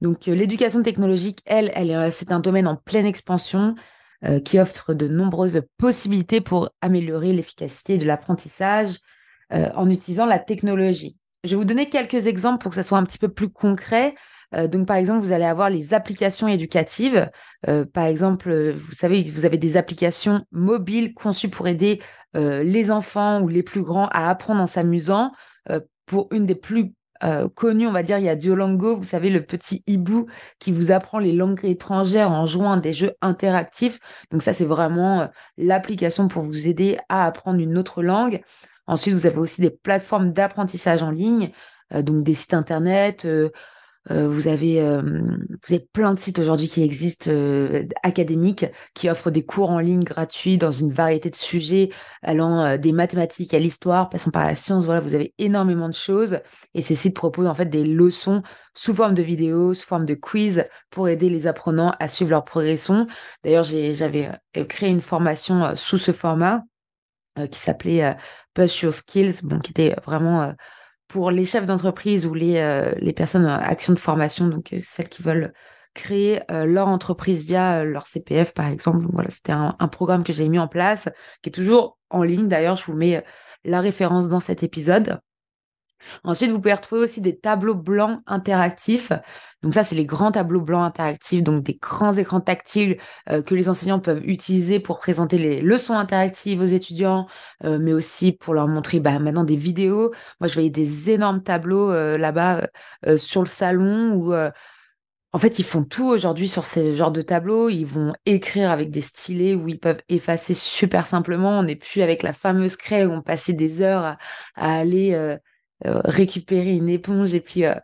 Donc, 0.00 0.26
l'éducation 0.26 0.82
technologique, 0.82 1.40
elle, 1.46 1.70
elle, 1.74 2.12
c'est 2.12 2.32
un 2.32 2.40
domaine 2.40 2.68
en 2.68 2.76
pleine 2.76 3.06
expansion. 3.06 3.74
qui 4.44 4.58
offre 4.58 4.94
de 4.94 5.06
nombreuses 5.08 5.60
possibilités 5.76 6.40
pour 6.40 6.70
améliorer 6.80 7.32
l'efficacité 7.34 7.98
de 7.98 8.06
l'apprentissage 8.06 8.96
en 9.50 9.88
utilisant 9.90 10.24
la 10.24 10.38
technologie. 10.38 11.18
Je 11.44 11.50
vais 11.50 11.56
vous 11.56 11.66
donner 11.66 11.88
quelques 11.90 12.26
exemples 12.26 12.58
pour 12.58 12.70
que 12.70 12.74
ça 12.76 12.82
soit 12.82 12.98
un 12.98 13.04
petit 13.04 13.18
peu 13.18 13.28
plus 13.28 13.50
concret. 13.50 14.14
donc, 14.68 14.86
par 14.86 14.96
exemple, 14.96 15.20
vous 15.20 15.32
allez 15.32 15.44
avoir 15.44 15.68
les 15.68 15.92
applications 15.92 16.48
éducatives. 16.48 17.30
par 17.92 18.06
exemple, 18.06 18.72
vous 18.72 18.92
savez, 18.92 19.22
vous 19.22 19.44
avez 19.44 19.58
des 19.58 19.76
applications 19.76 20.44
mobiles 20.50 21.12
conçues 21.14 21.50
pour 21.50 21.68
aider 21.68 22.00
les 22.34 22.90
enfants 22.90 23.42
ou 23.42 23.48
les 23.48 23.62
plus 23.62 23.82
grands 23.82 24.08
à 24.08 24.30
apprendre 24.30 24.62
en 24.62 24.66
s'amusant. 24.66 25.30
pour 26.06 26.28
une 26.32 26.46
des 26.46 26.54
plus 26.54 26.94
euh, 27.24 27.48
connu, 27.48 27.86
on 27.86 27.92
va 27.92 28.02
dire, 28.02 28.18
il 28.18 28.24
y 28.24 28.28
a 28.28 28.36
Duolingo, 28.36 28.96
vous 28.96 29.04
savez, 29.04 29.30
le 29.30 29.44
petit 29.44 29.82
hibou 29.86 30.26
qui 30.58 30.72
vous 30.72 30.92
apprend 30.92 31.18
les 31.18 31.32
langues 31.32 31.64
étrangères 31.64 32.30
en 32.30 32.46
jouant 32.46 32.72
à 32.72 32.80
des 32.80 32.92
jeux 32.92 33.12
interactifs. 33.22 33.98
Donc 34.30 34.42
ça, 34.42 34.52
c'est 34.52 34.64
vraiment 34.64 35.22
euh, 35.22 35.26
l'application 35.56 36.28
pour 36.28 36.42
vous 36.42 36.68
aider 36.68 36.98
à 37.08 37.26
apprendre 37.26 37.60
une 37.60 37.78
autre 37.78 38.02
langue. 38.02 38.42
Ensuite, 38.86 39.14
vous 39.14 39.26
avez 39.26 39.38
aussi 39.38 39.60
des 39.60 39.70
plateformes 39.70 40.32
d'apprentissage 40.32 41.02
en 41.02 41.10
ligne, 41.10 41.52
euh, 41.94 42.02
donc 42.02 42.22
des 42.22 42.34
sites 42.34 42.54
internet, 42.54 43.26
euh, 44.10 44.28
vous 44.28 44.46
avez 44.46 44.80
euh, 44.80 45.02
vous 45.02 45.74
avez 45.74 45.88
plein 45.92 46.14
de 46.14 46.18
sites 46.18 46.38
aujourd'hui 46.38 46.68
qui 46.68 46.82
existent 46.82 47.28
euh, 47.30 47.84
académiques 48.02 48.66
qui 48.94 49.10
offrent 49.10 49.30
des 49.30 49.44
cours 49.44 49.70
en 49.70 49.80
ligne 49.80 50.04
gratuits 50.04 50.58
dans 50.58 50.70
une 50.70 50.92
variété 50.92 51.28
de 51.28 51.34
sujets 51.34 51.90
allant 52.22 52.76
des 52.76 52.92
mathématiques 52.92 53.54
à 53.54 53.58
l'histoire, 53.58 54.08
passant 54.08 54.30
par 54.30 54.44
la 54.44 54.54
science. 54.54 54.84
Voilà, 54.84 55.00
vous 55.00 55.14
avez 55.14 55.34
énormément 55.38 55.88
de 55.88 55.94
choses 55.94 56.38
et 56.74 56.82
ces 56.82 56.94
sites 56.94 57.16
proposent 57.16 57.48
en 57.48 57.54
fait 57.54 57.66
des 57.66 57.84
leçons 57.84 58.42
sous 58.74 58.94
forme 58.94 59.14
de 59.14 59.22
vidéos, 59.22 59.74
sous 59.74 59.86
forme 59.86 60.06
de 60.06 60.14
quiz 60.14 60.64
pour 60.90 61.08
aider 61.08 61.28
les 61.28 61.46
apprenants 61.46 61.92
à 61.98 62.08
suivre 62.08 62.30
leur 62.30 62.44
progression. 62.44 63.06
D'ailleurs, 63.42 63.64
j'avais 63.64 64.30
créé 64.68 64.90
une 64.90 65.00
formation 65.00 65.74
sous 65.74 65.98
ce 65.98 66.12
format 66.12 66.62
qui 67.50 67.58
s'appelait 67.58 68.16
Push 68.54 68.82
Your 68.82 68.92
Skills, 68.92 69.40
bon, 69.42 69.58
qui 69.58 69.70
était 69.70 69.94
vraiment 70.04 70.54
pour 71.08 71.30
les 71.30 71.44
chefs 71.44 71.66
d'entreprise 71.66 72.26
ou 72.26 72.34
les, 72.34 72.56
euh, 72.56 72.92
les 72.98 73.12
personnes 73.12 73.46
en 73.46 73.56
action 73.56 73.92
de 73.92 73.98
formation, 73.98 74.48
donc 74.48 74.72
euh, 74.72 74.78
celles 74.82 75.08
qui 75.08 75.22
veulent 75.22 75.52
créer 75.94 76.40
euh, 76.50 76.66
leur 76.66 76.88
entreprise 76.88 77.44
via 77.44 77.84
leur 77.84 78.06
CPF, 78.06 78.52
par 78.52 78.66
exemple. 78.66 79.06
Voilà, 79.12 79.30
c'était 79.30 79.52
un, 79.52 79.76
un, 79.78 79.88
programme 79.88 80.24
que 80.24 80.32
j'ai 80.32 80.48
mis 80.48 80.58
en 80.58 80.68
place, 80.68 81.08
qui 81.42 81.48
est 81.48 81.52
toujours 81.52 81.98
en 82.10 82.22
ligne. 82.22 82.48
D'ailleurs, 82.48 82.76
je 82.76 82.84
vous 82.84 82.94
mets 82.94 83.24
la 83.64 83.80
référence 83.80 84.28
dans 84.28 84.40
cet 84.40 84.62
épisode. 84.62 85.20
Ensuite, 86.24 86.50
vous 86.50 86.60
pouvez 86.60 86.74
retrouver 86.74 87.02
aussi 87.02 87.20
des 87.20 87.38
tableaux 87.38 87.74
blancs 87.74 88.20
interactifs. 88.26 89.12
Donc 89.62 89.74
ça, 89.74 89.82
c'est 89.82 89.94
les 89.94 90.04
grands 90.04 90.32
tableaux 90.32 90.60
blancs 90.60 90.84
interactifs, 90.84 91.42
donc 91.42 91.62
des 91.64 91.74
grands 91.74 92.12
écrans 92.12 92.40
tactiles 92.40 92.98
euh, 93.30 93.42
que 93.42 93.54
les 93.54 93.68
enseignants 93.68 94.00
peuvent 94.00 94.22
utiliser 94.24 94.80
pour 94.80 94.98
présenter 94.98 95.38
les 95.38 95.60
leçons 95.60 95.94
interactives 95.94 96.60
aux 96.60 96.66
étudiants, 96.66 97.26
euh, 97.64 97.78
mais 97.80 97.92
aussi 97.92 98.32
pour 98.32 98.54
leur 98.54 98.68
montrer 98.68 99.00
bah, 99.00 99.18
maintenant 99.18 99.44
des 99.44 99.56
vidéos. 99.56 100.12
Moi, 100.40 100.48
je 100.48 100.54
voyais 100.54 100.70
des 100.70 101.10
énormes 101.10 101.42
tableaux 101.42 101.90
euh, 101.90 102.18
là-bas 102.18 102.68
sur 103.16 103.40
le 103.42 103.46
salon 103.46 104.12
où 104.12 104.34
en 105.32 105.38
fait, 105.38 105.58
ils 105.58 105.64
font 105.64 105.84
tout 105.84 106.06
aujourd'hui 106.06 106.48
sur 106.48 106.64
ces 106.64 106.94
genres 106.94 107.10
de 107.12 107.22
tableaux. 107.22 107.68
Ils 107.68 107.84
vont 107.84 108.14
écrire 108.24 108.70
avec 108.70 108.90
des 108.90 109.00
stylés 109.02 109.54
où 109.54 109.68
ils 109.68 109.78
peuvent 109.78 110.00
effacer 110.08 110.54
super 110.54 111.06
simplement. 111.06 111.58
On 111.58 111.64
n'est 111.64 111.76
plus 111.76 112.02
avec 112.02 112.22
la 112.22 112.32
fameuse 112.32 112.76
craie 112.76 113.04
où 113.04 113.12
on 113.12 113.22
passait 113.22 113.52
des 113.52 113.82
heures 113.82 114.04
à, 114.04 114.16
aller 114.78 115.36
récupérer 115.84 116.74
une 116.74 116.88
éponge 116.88 117.34
et 117.34 117.40
puis 117.40 117.64
euh, 117.64 117.74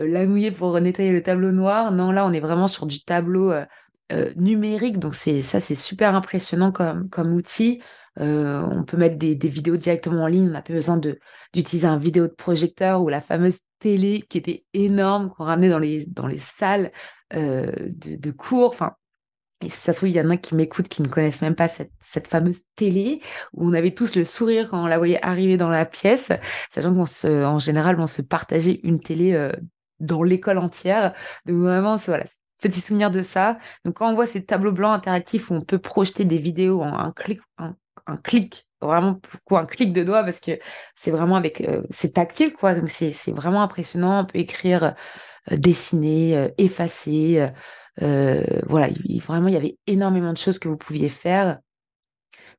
euh, 0.00 0.08
la 0.08 0.26
mouiller 0.26 0.50
pour 0.50 0.78
nettoyer 0.80 1.12
le 1.12 1.22
tableau 1.22 1.52
noir. 1.52 1.92
Non, 1.92 2.10
là, 2.10 2.26
on 2.26 2.32
est 2.32 2.40
vraiment 2.40 2.68
sur 2.68 2.86
du 2.86 3.04
tableau 3.04 3.52
numérique. 4.36 4.98
Donc, 4.98 5.14
ça, 5.14 5.60
c'est 5.60 5.74
super 5.74 6.14
impressionnant 6.14 6.70
comme, 6.70 7.32
outil. 7.32 7.82
on 8.16 8.84
peut 8.86 8.98
mettre 8.98 9.16
des, 9.16 9.34
vidéos 9.34 9.76
directement 9.76 10.24
en 10.24 10.26
ligne. 10.26 10.48
On 10.48 10.52
n'a 10.52 10.62
pas 10.62 10.74
besoin 10.74 10.98
d'utiliser 11.54 11.86
un 11.86 11.96
vidéo 11.96 12.26
de 12.26 12.34
projecteur 12.34 13.02
ou 13.02 13.08
la 13.08 13.22
fameuse 13.22 13.58
télé 13.78 14.22
qui 14.28 14.38
était 14.38 14.66
énorme 14.74 15.30
qu'on 15.30 15.44
ramenait 15.44 15.70
dans 15.70 15.78
les, 15.78 16.04
dans 16.06 16.26
les 16.26 16.38
salles 16.38 16.92
de, 17.32 17.90
de 18.16 18.30
cours. 18.30 18.68
Enfin, 18.68 18.92
et 19.62 19.92
trouve, 19.92 20.08
il 20.08 20.16
y 20.16 20.20
en 20.20 20.30
a 20.30 20.36
qui 20.36 20.54
m'écoutent, 20.54 20.88
qui 20.88 21.02
ne 21.02 21.08
connaissent 21.08 21.42
même 21.42 21.54
pas 21.54 21.68
cette, 21.68 21.92
cette, 22.02 22.28
fameuse 22.28 22.60
télé, 22.76 23.20
où 23.52 23.68
on 23.68 23.72
avait 23.72 23.92
tous 23.92 24.16
le 24.16 24.24
sourire 24.24 24.70
quand 24.70 24.82
on 24.82 24.86
la 24.86 24.98
voyait 24.98 25.22
arriver 25.24 25.56
dans 25.56 25.68
la 25.68 25.86
pièce, 25.86 26.30
sachant 26.70 26.94
qu'en 26.94 27.58
général, 27.58 27.98
on 28.00 28.06
se 28.06 28.22
partageait 28.22 28.80
une 28.82 29.00
télé 29.00 29.34
euh, 29.34 29.52
dans 30.00 30.22
l'école 30.22 30.58
entière. 30.58 31.12
Donc 31.46 31.56
vraiment, 31.58 31.96
voilà, 31.96 32.24
petit 32.60 32.80
souvenir 32.80 33.10
de 33.10 33.22
ça. 33.22 33.58
Donc 33.84 33.94
quand 33.94 34.10
on 34.10 34.14
voit 34.14 34.26
ces 34.26 34.44
tableaux 34.44 34.72
blancs 34.72 34.94
interactifs 34.94 35.50
où 35.50 35.54
on 35.54 35.62
peut 35.62 35.78
projeter 35.78 36.24
des 36.24 36.38
vidéos 36.38 36.82
en 36.82 36.98
un 36.98 37.12
clic, 37.12 37.40
un, 37.58 38.16
clic, 38.16 38.68
vraiment 38.80 39.14
pourquoi 39.14 39.60
un 39.60 39.66
clic 39.66 39.92
de 39.92 40.02
doigt 40.02 40.24
parce 40.24 40.40
que 40.40 40.58
c'est 40.96 41.10
vraiment 41.10 41.36
avec, 41.36 41.60
euh, 41.60 41.82
c'est 41.90 42.14
tactile 42.14 42.52
quoi. 42.52 42.74
Donc 42.74 42.90
c'est 42.90 43.32
vraiment 43.32 43.62
impressionnant. 43.62 44.22
On 44.22 44.24
peut 44.26 44.38
écrire, 44.38 44.94
euh, 45.50 45.56
dessiner, 45.56 46.50
effacer. 46.58 47.50
Euh, 48.00 48.42
voilà, 48.68 48.88
vraiment, 49.20 49.48
il 49.48 49.54
y 49.54 49.56
avait 49.56 49.76
énormément 49.86 50.32
de 50.32 50.38
choses 50.38 50.58
que 50.58 50.68
vous 50.68 50.78
pouviez 50.78 51.08
faire. 51.08 51.58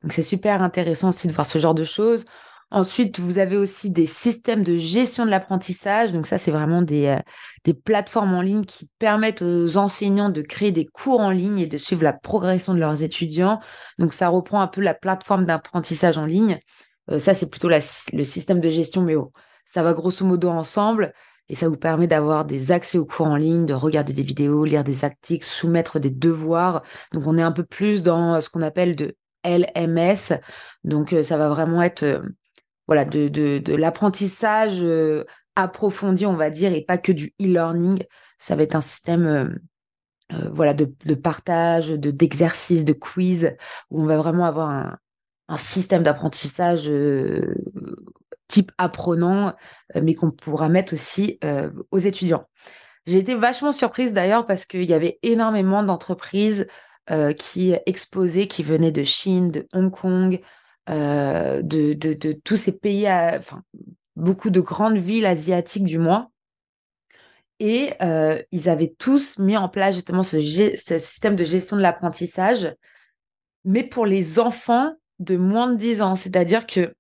Donc, 0.04 0.14
c'est 0.14 0.22
super 0.22 0.62
intéressant 0.62 1.10
aussi 1.10 1.28
de 1.28 1.34
voir 1.34 1.46
ce 1.46 1.60
genre 1.60 1.74
de 1.74 1.84
choses. 1.84 2.26
Ensuite, 2.74 3.20
vous 3.20 3.38
avez 3.38 3.56
aussi 3.56 3.92
des 3.92 4.08
systèmes 4.08 4.64
de 4.64 4.76
gestion 4.78 5.26
de 5.26 5.30
l'apprentissage. 5.30 6.12
Donc 6.12 6.26
ça, 6.26 6.40
c'est 6.40 6.50
vraiment 6.50 6.82
des, 6.82 7.06
euh, 7.68 7.74
plateformes 7.86 8.34
en 8.34 8.42
ligne 8.42 8.66
qui 8.66 8.90
permettent 8.98 9.44
aux 9.44 9.78
enseignants 9.78 10.32
de 10.32 10.42
créer 10.42 10.72
des 10.72 10.88
cours 10.88 11.20
en 11.20 11.30
ligne 11.30 11.60
et 11.60 11.68
de 11.68 11.78
suivre 11.78 12.02
la 12.02 12.14
progression 12.14 12.74
de 12.74 12.80
leurs 12.80 13.04
étudiants. 13.04 13.60
Donc 14.00 14.12
ça 14.12 14.28
reprend 14.28 14.60
un 14.60 14.68
peu 14.68 14.82
la 14.82 14.96
plateforme 14.96 15.46
d'apprentissage 15.46 16.18
en 16.18 16.26
ligne. 16.26 16.60
Euh, 17.12 17.20
ça, 17.20 17.36
c'est 17.36 17.48
plutôt 17.48 17.70
le 17.70 18.24
système 18.24 18.60
de 18.60 18.70
gestion, 18.72 19.04
mais 19.04 19.16
bon, 19.16 19.32
ça 19.66 19.84
va 19.84 19.94
grosso 19.94 20.26
modo 20.26 20.50
ensemble 20.50 21.14
et 21.54 21.56
ça 21.56 21.70
vous 21.70 21.78
permet 21.78 22.08
d'avoir 22.08 22.46
des 22.46 22.72
accès 22.72 22.98
aux 22.98 23.06
cours 23.06 23.28
en 23.28 23.36
ligne, 23.36 23.68
de 23.68 23.76
regarder 23.76 24.12
des 24.12 24.24
vidéos, 24.24 24.66
lire 24.66 24.84
des 24.84 25.06
articles, 25.06 25.46
soumettre 25.46 26.00
des 26.00 26.10
devoirs. 26.10 26.82
Donc 27.12 27.28
on 27.28 27.38
est 27.38 27.44
un 27.44 27.52
peu 27.52 27.64
plus 27.64 28.02
dans 28.02 28.42
ce 28.42 28.50
qu'on 28.50 28.64
appelle 28.64 28.96
de 28.96 29.16
LMS. 29.46 30.40
Donc 30.84 31.14
euh, 31.14 31.22
ça 31.22 31.38
va 31.38 31.50
vraiment 31.50 31.84
être 31.84 32.02
euh, 32.02 32.22
voilà 32.88 33.06
de, 33.06 33.62
l'apprentissage 33.76 34.82
euh, 34.82 35.26
approfondi, 35.56 36.26
on 36.26 36.34
va 36.34 36.50
dire, 36.50 36.74
et 36.74 36.82
pas 36.82 36.98
que 36.98 37.12
du 37.12 37.36
e-learning. 37.40 38.02
Ça 38.40 38.56
va 38.56 38.64
être 38.64 38.76
un 38.76 38.82
système 38.82 39.60
voilà 40.52 40.74
de, 40.74 41.14
partage, 41.14 41.90
de 41.90 42.10
d'exercices, 42.10 42.84
de 42.84 42.94
quiz, 42.94 43.56
où 43.92 44.02
on 44.02 44.06
va 44.08 44.18
vraiment 44.18 44.46
avoir 44.46 44.98
un 45.50 45.58
système 45.58 46.02
d'apprentissage 46.02 46.90
type 48.54 48.72
apprenant, 48.78 49.56
euh, 49.96 50.02
mais 50.04 50.14
qu'on 50.14 50.30
pourra 50.30 50.70
mettre 50.70 50.94
aussi 50.94 51.40
euh, 51.44 51.72
aux 51.90 51.98
étudiants. 51.98 52.48
J'ai 53.08 53.18
été 53.18 53.34
vachement 53.34 53.72
surprise 53.72 54.14
d'ailleurs 54.14 54.46
parce 54.46 54.66
qu'il 54.66 54.84
y 54.84 54.94
avait 54.94 55.18
énormément 55.24 55.82
d'entreprises 55.82 56.68
euh, 57.10 57.34
qui 57.34 57.74
exposaient, 57.88 58.48
qui 58.48 58.62
venaient 58.62 58.92
de 58.92 59.04
Chine, 59.04 59.50
de 59.50 59.68
Hong 59.74 59.92
Kong, 59.92 60.40
de, 60.88 62.34
tous 62.44 62.56
ces 62.56 62.74
pays, 62.74 63.10
enfin 63.10 63.64
beaucoup 64.16 64.52
de 64.52 64.62
grandes 64.62 64.98
villes 64.98 65.26
asiatiques 65.26 65.86
du 65.86 65.98
moins. 65.98 66.30
Et 67.60 67.94
ils 68.52 68.70
avaient 68.70 68.94
tous 68.98 69.38
mis 69.40 69.58
en 69.58 69.70
place 69.70 69.96
justement 69.96 70.24
ce, 70.24 70.40
ce 70.42 70.98
système 70.98 71.36
de 71.36 71.44
gestion 71.44 71.78
de 71.78 71.82
l'apprentissage, 71.82 72.74
mais 73.66 73.84
pour 73.84 74.06
les 74.06 74.40
enfants 74.40 74.94
de 75.20 75.38
moins 75.38 75.72
de 75.72 75.78
10 75.78 76.02
ans. 76.02 76.16
C'est-à-dire 76.16 76.66
que 76.66 76.94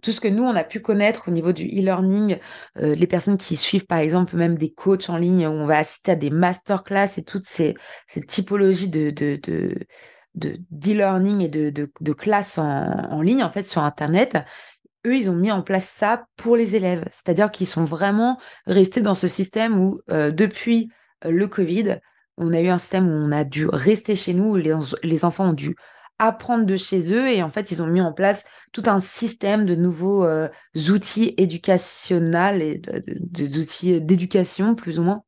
tout 0.00 0.12
ce 0.12 0.20
que 0.20 0.28
nous, 0.28 0.42
on 0.42 0.56
a 0.56 0.64
pu 0.64 0.80
connaître 0.80 1.28
au 1.28 1.30
niveau 1.30 1.52
du 1.52 1.64
e-learning, 1.64 2.38
euh, 2.78 2.94
les 2.94 3.06
personnes 3.06 3.38
qui 3.38 3.56
suivent 3.56 3.86
par 3.86 3.98
exemple 3.98 4.36
même 4.36 4.56
des 4.56 4.72
coachs 4.72 5.08
en 5.10 5.16
ligne 5.16 5.46
où 5.46 5.50
on 5.50 5.66
va 5.66 5.78
assister 5.78 6.12
à 6.12 6.16
des 6.16 6.30
masterclass 6.30 7.18
et 7.18 7.24
toutes 7.24 7.46
ces, 7.46 7.74
typologies 8.26 8.88
de, 8.88 9.10
de, 9.10 9.38
de, 9.42 9.74
de 10.34 10.56
d'e-learning 10.70 11.40
et 11.40 11.48
de, 11.48 11.70
de, 11.70 11.90
de 12.00 12.12
classes 12.12 12.58
en, 12.58 13.22
ligne, 13.22 13.44
en 13.44 13.50
fait, 13.50 13.62
sur 13.62 13.82
Internet, 13.82 14.38
eux, 15.06 15.16
ils 15.16 15.30
ont 15.30 15.36
mis 15.36 15.52
en 15.52 15.62
place 15.62 15.92
ça 15.96 16.26
pour 16.36 16.56
les 16.56 16.76
élèves. 16.76 17.04
C'est-à-dire 17.10 17.50
qu'ils 17.50 17.66
sont 17.66 17.84
vraiment 17.84 18.38
restés 18.66 19.02
dans 19.02 19.14
ce 19.14 19.28
système 19.28 19.78
où, 19.78 20.00
euh, 20.10 20.30
depuis 20.30 20.88
euh, 21.24 21.30
le 21.30 21.46
Covid, 21.48 21.98
on 22.38 22.52
a 22.52 22.60
eu 22.60 22.68
un 22.68 22.78
système 22.78 23.08
où 23.08 23.12
on 23.12 23.32
a 23.32 23.44
dû 23.44 23.66
rester 23.66 24.16
chez 24.16 24.34
nous, 24.34 24.56
les, 24.56 24.74
les 25.02 25.24
enfants 25.24 25.50
ont 25.50 25.54
dû 25.54 25.76
apprendre 26.26 26.64
de 26.66 26.76
chez 26.76 27.12
eux 27.12 27.28
et 27.28 27.42
en 27.42 27.50
fait 27.50 27.70
ils 27.70 27.82
ont 27.82 27.86
mis 27.86 28.00
en 28.00 28.12
place 28.12 28.44
tout 28.72 28.82
un 28.86 29.00
système 29.00 29.66
de 29.66 29.74
nouveaux 29.74 30.24
euh, 30.24 30.48
outils 30.90 31.34
éducationnels 31.36 32.62
et 32.62 32.82
des 33.06 33.58
outils 33.58 34.00
d'éducation 34.00 34.74
plus 34.74 34.98
ou 34.98 35.02
moins 35.02 35.22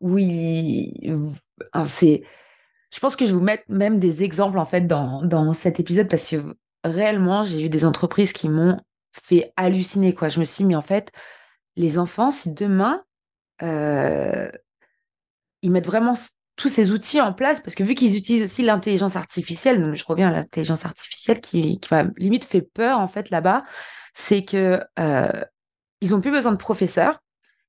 oui 0.00 0.92
c'est 1.86 2.22
je 2.92 2.98
pense 2.98 3.16
que 3.16 3.24
je 3.24 3.30
vais 3.30 3.36
vous 3.36 3.44
mettre 3.44 3.64
même 3.68 4.00
des 4.00 4.22
exemples 4.22 4.58
en 4.58 4.64
fait 4.64 4.86
dans, 4.86 5.22
dans 5.24 5.52
cet 5.52 5.80
épisode 5.80 6.08
parce 6.08 6.28
que 6.28 6.56
réellement 6.84 7.44
j'ai 7.44 7.62
vu 7.62 7.68
des 7.68 7.84
entreprises 7.84 8.32
qui 8.32 8.48
m'ont 8.48 8.78
fait 9.12 9.52
halluciner 9.56 10.14
quoi. 10.14 10.28
Je 10.28 10.40
me 10.40 10.44
suis 10.44 10.64
dit 10.64 10.68
mais 10.68 10.76
en 10.76 10.82
fait 10.82 11.12
les 11.76 11.98
enfants 11.98 12.30
si 12.30 12.52
demain 12.52 13.02
euh, 13.62 14.50
ils 15.62 15.70
mettent 15.70 15.86
vraiment 15.86 16.14
tous 16.60 16.68
ces 16.68 16.90
outils 16.90 17.22
en 17.22 17.32
place 17.32 17.62
parce 17.62 17.74
que 17.74 17.82
vu 17.82 17.94
qu'ils 17.94 18.18
utilisent 18.18 18.44
aussi 18.44 18.62
l'intelligence 18.62 19.16
artificielle, 19.16 19.94
je 19.94 20.04
reviens 20.04 20.28
à 20.28 20.32
l'intelligence 20.32 20.84
artificielle 20.84 21.40
qui, 21.40 21.80
limite 22.18 22.44
fait 22.44 22.60
peur 22.60 22.98
en 22.98 23.08
fait 23.08 23.30
là-bas, 23.30 23.62
c'est 24.12 24.44
que 24.44 24.78
euh, 24.98 25.44
ils 26.02 26.14
ont 26.14 26.20
plus 26.20 26.30
besoin 26.30 26.52
de 26.52 26.58
professeurs, 26.58 27.20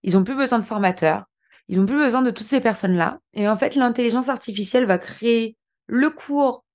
ils 0.03 0.17
ont 0.17 0.25
plus 0.25 0.35
besoin 0.35 0.59
de 0.59 0.65
formateurs, 0.65 1.23
ils 1.69 1.79
n'ont 1.79 1.85
plus 1.85 1.97
besoin 1.97 2.21
de 2.21 2.31
toutes 2.31 2.45
ces 2.45 2.59
personnes-là. 2.59 3.19
Et 3.33 3.47
en 3.47 3.55
fait, 3.55 3.75
l'intelligence 3.75 4.27
artificielle 4.27 4.85
va 4.85 4.97
créer 4.97 5.55
le 5.87 6.09
cours 6.09 6.65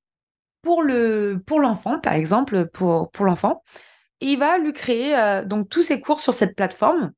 pour 0.63 0.83
le 0.83 1.43
pour 1.47 1.61
l'enfant, 1.61 1.99
par 1.99 2.15
exemple, 2.15 2.67
pour, 2.73 3.11
pour 3.11 3.27
l'enfant. 3.27 3.63
Et 4.23 4.29
il 4.29 4.39
va 4.39 4.57
lui 4.57 4.73
créer 4.73 5.15
euh, 5.15 5.45
donc 5.45 5.69
tous 5.69 5.83
ses 5.83 6.01
cours 6.01 6.21
sur 6.21 6.33
cette 6.33 6.57
plateforme, 6.57 7.13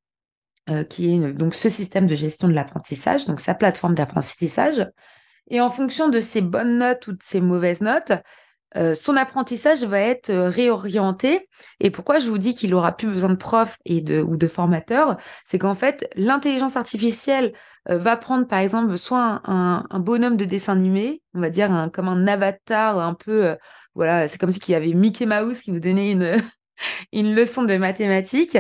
euh, 0.68 0.84
qui 0.84 1.14
est 1.14 1.32
donc 1.32 1.54
ce 1.54 1.68
système 1.68 2.06
de 2.06 2.16
gestion 2.16 2.48
de 2.48 2.54
l'apprentissage, 2.54 3.26
donc 3.26 3.40
sa 3.40 3.54
plateforme 3.54 3.94
d'apprentissage. 3.94 4.87
Et 5.50 5.60
en 5.60 5.70
fonction 5.70 6.08
de 6.08 6.20
ses 6.20 6.42
bonnes 6.42 6.78
notes 6.78 7.06
ou 7.06 7.12
de 7.12 7.22
ses 7.22 7.40
mauvaises 7.40 7.80
notes, 7.80 8.12
euh, 8.76 8.94
son 8.94 9.16
apprentissage 9.16 9.82
va 9.84 9.98
être 10.00 10.30
euh, 10.30 10.50
réorienté. 10.50 11.48
Et 11.80 11.90
pourquoi 11.90 12.18
je 12.18 12.28
vous 12.28 12.37
dis 12.38 12.54
qu'il 12.54 12.75
aura 12.75 12.92
plus 12.96 13.08
besoin 13.08 13.30
de 13.30 13.34
profs 13.37 13.78
et 13.87 14.02
de, 14.02 14.20
ou 14.20 14.37
de 14.37 14.46
formateurs, 14.46 15.16
c'est 15.44 15.58
qu'en 15.58 15.75
fait, 15.75 16.08
l'intelligence 16.16 16.76
artificielle 16.76 17.54
euh, 17.88 17.96
va 17.96 18.16
prendre, 18.16 18.46
par 18.46 18.58
exemple, 18.58 18.98
soit 18.98 19.40
un, 19.44 19.84
bonhomme 19.98 20.37
de 20.37 20.44
dessin 20.44 20.75
animé, 20.75 21.22
on 21.34 21.40
va 21.40 21.50
dire 21.50 21.72
un, 21.72 21.88
comme 21.88 22.08
un 22.08 22.26
avatar 22.26 22.98
un 22.98 23.14
peu, 23.14 23.56
voilà, 23.94 24.28
c'est 24.28 24.38
comme 24.38 24.50
si 24.50 24.60
il 24.68 24.72
y 24.72 24.75
avait 24.75 24.92
Mickey 24.92 25.25
Mouse 25.26 25.62
qui 25.62 25.70
vous 25.70 25.80
donnait 25.80 26.12
une, 26.12 26.37
une 27.12 27.35
leçon 27.35 27.62
de 27.62 27.76
mathématiques, 27.76 28.58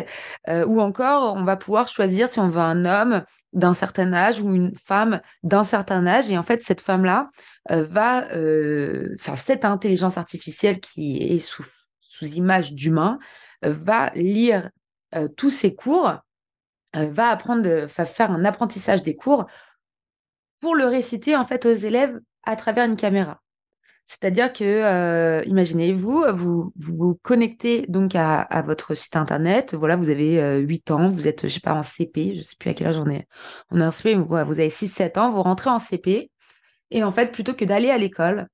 ou 0.48 0.80
encore 0.80 1.34
on 1.36 1.44
va 1.44 1.56
pouvoir 1.56 1.88
choisir 1.88 2.28
si 2.28 2.40
on 2.40 2.48
veut 2.48 2.60
un 2.60 2.84
homme 2.84 3.24
d'un 3.52 3.74
certain 3.74 4.12
âge 4.12 4.40
ou 4.40 4.54
une 4.54 4.74
femme 4.76 5.20
d'un 5.42 5.62
certain 5.62 6.06
âge. 6.06 6.30
Et 6.30 6.38
en 6.38 6.42
fait, 6.42 6.62
cette 6.64 6.80
femme-là 6.80 7.30
va, 7.68 8.24
enfin 8.26 9.36
cette 9.36 9.64
intelligence 9.64 10.18
artificielle 10.18 10.80
qui 10.80 11.18
est 11.22 11.38
sous, 11.38 11.64
sous 12.00 12.26
image 12.26 12.72
d'humain, 12.72 13.18
va 13.62 14.10
lire 14.14 14.70
tous 15.36 15.50
ses 15.50 15.74
cours, 15.74 16.14
va 16.94 17.28
apprendre, 17.28 17.86
va 17.86 18.04
faire 18.04 18.30
un 18.30 18.44
apprentissage 18.44 19.02
des 19.02 19.16
cours 19.16 19.46
pour 20.60 20.74
le 20.74 20.86
réciter 20.86 21.36
en 21.36 21.44
fait 21.44 21.66
aux 21.66 21.74
élèves 21.74 22.18
à 22.42 22.56
travers 22.56 22.84
une 22.84 22.96
caméra. 22.96 23.40
C'est-à-dire 24.08 24.54
que, 24.54 24.64
euh, 24.64 25.42
imaginez-vous, 25.44 26.24
vous, 26.32 26.72
vous 26.76 27.14
connectez 27.22 27.84
donc 27.88 28.14
à, 28.14 28.62
votre 28.64 28.94
site 28.94 29.16
internet. 29.16 29.74
Voilà, 29.74 29.96
vous 29.96 30.08
avez 30.08 30.60
8 30.60 30.90
euh, 30.90 30.94
ans, 30.94 31.08
vous 31.10 31.28
êtes, 31.28 31.46
je 31.46 31.52
sais 31.52 31.60
pas, 31.60 31.74
en 31.74 31.82
CP, 31.82 32.38
je 32.38 32.42
sais 32.42 32.56
plus 32.58 32.70
à 32.70 32.74
quel 32.74 32.86
âge 32.86 32.98
on 32.98 33.10
est. 33.10 33.26
On 33.70 33.78
est 33.78 33.84
en 33.84 33.92
CP, 33.92 34.14
vous 34.14 34.34
avez 34.34 34.70
6-7 34.70 35.18
ans, 35.18 35.30
vous 35.30 35.42
rentrez 35.42 35.68
en 35.68 35.78
CP. 35.78 36.30
Et 36.90 37.04
en 37.04 37.12
fait, 37.12 37.32
plutôt 37.32 37.52
que 37.52 37.66
d'aller 37.66 37.90
à 37.90 37.98
l'école, 37.98 38.48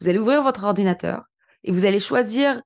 vous 0.00 0.08
allez 0.08 0.20
ouvrir 0.20 0.44
votre 0.44 0.62
ordinateur 0.62 1.24
et 1.64 1.72
vous 1.72 1.86
allez 1.86 1.98
choisir 1.98 2.62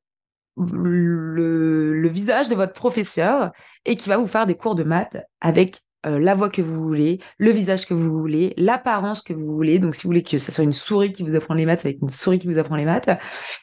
le 0.58 2.08
visage 2.08 2.50
de 2.50 2.54
votre 2.54 2.74
professeur 2.74 3.52
et 3.86 3.96
qui 3.96 4.10
va 4.10 4.18
vous 4.18 4.26
faire 4.26 4.44
des 4.44 4.54
cours 4.54 4.74
de 4.74 4.84
maths 4.84 5.16
avec 5.40 5.80
euh, 6.06 6.18
la 6.18 6.34
voix 6.34 6.48
que 6.50 6.62
vous 6.62 6.82
voulez, 6.82 7.20
le 7.38 7.50
visage 7.50 7.86
que 7.86 7.94
vous 7.94 8.18
voulez, 8.18 8.54
l'apparence 8.56 9.22
que 9.22 9.32
vous 9.32 9.54
voulez. 9.54 9.78
Donc, 9.78 9.94
si 9.94 10.04
vous 10.04 10.08
voulez 10.08 10.22
que 10.22 10.38
ce 10.38 10.52
soit 10.52 10.64
une 10.64 10.72
souris 10.72 11.12
qui 11.12 11.22
vous 11.22 11.34
apprend 11.34 11.54
les 11.54 11.66
maths, 11.66 11.80
ça 11.80 11.88
va 11.88 11.94
être 11.94 12.02
une 12.02 12.10
souris 12.10 12.38
qui 12.38 12.46
vous 12.46 12.58
apprend 12.58 12.76
les 12.76 12.84
maths. 12.84 13.08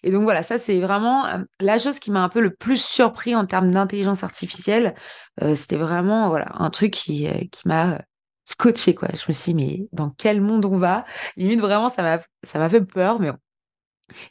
Et 0.03 0.11
donc, 0.11 0.23
voilà, 0.23 0.43
ça, 0.43 0.57
c'est 0.57 0.79
vraiment 0.79 1.25
euh, 1.27 1.39
la 1.59 1.77
chose 1.77 1.99
qui 1.99 2.11
m'a 2.11 2.23
un 2.23 2.29
peu 2.29 2.41
le 2.41 2.53
plus 2.53 2.81
surpris 2.83 3.35
en 3.35 3.45
termes 3.45 3.71
d'intelligence 3.71 4.23
artificielle. 4.23 4.95
Euh, 5.41 5.55
c'était 5.55 5.77
vraiment, 5.77 6.29
voilà, 6.29 6.47
un 6.55 6.69
truc 6.69 6.91
qui, 6.91 7.27
qui 7.51 7.67
m'a 7.67 8.01
scotché, 8.45 8.95
quoi. 8.95 9.09
Je 9.13 9.25
me 9.27 9.33
suis 9.33 9.53
dit, 9.53 9.55
mais 9.55 9.87
dans 9.91 10.09
quel 10.17 10.41
monde 10.41 10.65
on 10.65 10.77
va? 10.77 11.05
Limite, 11.37 11.61
vraiment, 11.61 11.89
ça 11.89 12.03
m'a, 12.03 12.19
ça 12.43 12.69
fait 12.69 12.81
peur, 12.81 13.19
mais. 13.19 13.31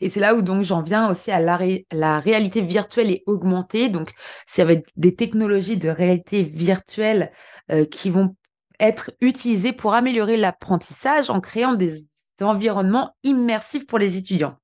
Et 0.01 0.11
c'est 0.11 0.21
là 0.21 0.35
où 0.35 0.43
donc 0.43 0.65
j'en 0.65 0.83
viens 0.83 1.11
aussi 1.11 1.31
à 1.31 1.41
la, 1.41 2.21
réalité 2.21 2.61
virtuelle 2.61 3.11
et 3.11 3.23
augmentée. 3.27 3.89
Donc, 3.89 4.11
ça 4.47 4.65
va 4.65 4.73
être 4.73 4.89
des 4.97 5.15
technologies 5.15 5.77
de 5.77 5.89
réalité 5.89 6.43
virtuelle 6.43 7.33
euh, 7.71 7.85
qui 7.85 8.11
vont 8.11 8.37
être 8.79 9.11
utilisées 9.21 9.73
pour 9.73 9.95
améliorer 9.95 10.37
l'apprentissage 10.37 11.31
en 11.31 11.41
créant 11.41 11.75
des 11.75 12.07
environnements 12.41 13.15
immersifs 13.23 13.87
pour 13.87 13.99
les 13.99 14.17
étudiants. 14.17 14.57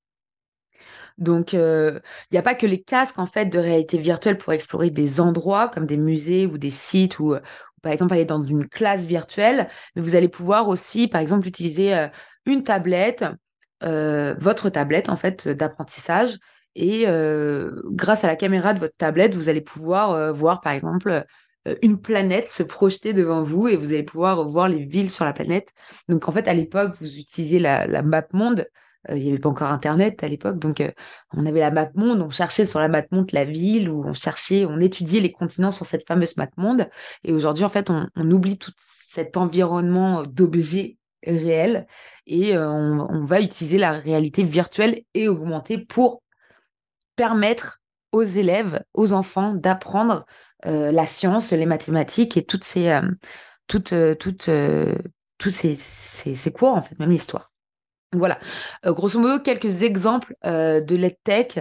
Donc, 1.18 1.54
euh, 1.54 1.98
il 2.30 2.34
n'y 2.34 2.38
a 2.38 2.42
pas 2.42 2.54
que 2.54 2.66
les 2.66 2.82
casques 2.82 3.18
en 3.18 3.26
fait 3.26 3.46
de 3.46 3.58
réalité 3.58 3.96
virtuelle 3.98 4.36
pour 4.36 4.52
explorer 4.52 4.90
des 4.90 5.20
endroits 5.20 5.68
comme 5.68 5.86
des 5.86 5.96
musées 5.96 6.46
ou 6.46 6.58
des 6.58 6.70
sites 6.70 7.18
ou, 7.18 7.34
par 7.86 7.92
exemple 7.92 8.14
aller 8.14 8.24
dans 8.24 8.42
une 8.42 8.68
classe 8.68 9.06
virtuelle, 9.06 9.68
mais 9.94 10.02
vous 10.02 10.16
allez 10.16 10.28
pouvoir 10.28 10.66
aussi, 10.66 11.06
par 11.06 11.20
exemple, 11.20 11.46
utiliser 11.46 11.94
euh, 11.94 12.08
une 12.44 12.64
tablette 12.64 13.22
euh, 13.22 13.34
votre 13.82 14.68
tablette 14.70 15.08
en 15.08 15.16
fait 15.16 15.48
d'apprentissage 15.48 16.38
et 16.76 17.04
euh, 17.06 17.70
grâce 17.86 18.22
à 18.22 18.26
la 18.26 18.36
caméra 18.36 18.74
de 18.74 18.78
votre 18.78 18.96
tablette, 18.96 19.34
vous 19.34 19.48
allez 19.48 19.62
pouvoir 19.62 20.12
euh, 20.12 20.30
voir 20.30 20.60
par 20.60 20.72
exemple 20.72 21.24
une 21.82 22.00
planète 22.00 22.48
se 22.48 22.62
projeter 22.62 23.12
devant 23.12 23.42
vous 23.42 23.66
et 23.66 23.76
vous 23.76 23.86
allez 23.86 24.04
pouvoir 24.04 24.46
voir 24.46 24.68
les 24.68 24.84
villes 24.84 25.10
sur 25.10 25.24
la 25.24 25.32
planète. 25.32 25.72
Donc 26.08 26.28
en 26.28 26.32
fait 26.32 26.46
à 26.46 26.54
l'époque 26.54 26.94
vous 27.00 27.18
utilisiez 27.18 27.58
la, 27.58 27.86
la 27.86 28.02
map 28.02 28.22
monde. 28.32 28.66
Il 29.08 29.22
n'y 29.22 29.28
avait 29.30 29.38
pas 29.38 29.48
encore 29.48 29.70
Internet 29.70 30.22
à 30.22 30.28
l'époque, 30.28 30.58
donc 30.58 30.82
on 31.32 31.46
avait 31.46 31.60
la 31.60 31.70
map 31.70 31.88
monde, 31.94 32.22
on 32.22 32.30
cherchait 32.30 32.66
sur 32.66 32.80
la 32.80 32.88
map 32.88 33.02
monde 33.12 33.30
la 33.32 33.44
ville, 33.44 33.88
ou 33.88 34.04
on 34.04 34.12
cherchait, 34.12 34.66
on 34.66 34.80
étudiait 34.80 35.20
les 35.20 35.30
continents 35.30 35.70
sur 35.70 35.86
cette 35.86 36.06
fameuse 36.06 36.36
map 36.36 36.48
monde. 36.56 36.88
Et 37.22 37.32
aujourd'hui, 37.32 37.64
en 37.64 37.68
fait, 37.68 37.88
on 37.88 38.30
oublie 38.30 38.58
tout 38.58 38.72
cet 39.08 39.36
environnement 39.36 40.24
d'objets 40.24 40.98
réel 41.24 41.86
et 42.26 42.56
euh, 42.56 42.68
on, 42.68 43.24
va 43.24 43.40
utiliser 43.40 43.78
la 43.78 43.92
réalité 43.92 44.42
virtuelle 44.42 45.02
et 45.14 45.28
augmentée 45.28 45.78
pour 45.78 46.22
permettre 47.14 47.80
aux 48.12 48.22
élèves, 48.22 48.82
aux 48.94 49.12
enfants 49.12 49.54
d'apprendre 49.54 50.26
euh, 50.66 50.90
la 50.90 51.06
science, 51.06 51.52
les 51.52 51.66
mathématiques 51.66 52.36
et 52.36 52.44
toutes 52.44 52.64
ces, 52.64 52.88
euh, 52.88 53.02
tous 53.68 53.90
cours, 56.54 56.74
en 56.74 56.82
fait, 56.82 56.98
même 56.98 57.10
l'histoire. 57.10 57.52
Voilà, 58.12 58.38
grosso 58.84 59.18
modo, 59.18 59.40
quelques 59.42 59.82
exemples 59.82 60.34
de 60.44 60.94
l'EdTech 60.94 61.60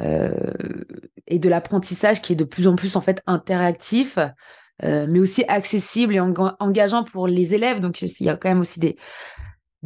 et 0.00 1.38
de 1.38 1.48
l'apprentissage 1.48 2.20
qui 2.20 2.32
est 2.32 2.36
de 2.36 2.44
plus 2.44 2.66
en 2.66 2.74
plus 2.74 2.96
en 2.96 3.00
fait 3.00 3.22
interactif. 3.26 4.18
Euh, 4.84 5.06
mais 5.08 5.20
aussi 5.20 5.42
accessible 5.48 6.14
et 6.14 6.20
engageant 6.20 7.02
pour 7.02 7.26
les 7.26 7.54
élèves. 7.54 7.80
Donc, 7.80 8.02
il 8.02 8.22
y 8.22 8.28
a 8.28 8.36
quand 8.36 8.48
même 8.48 8.60
aussi 8.60 8.78
des, 8.78 8.96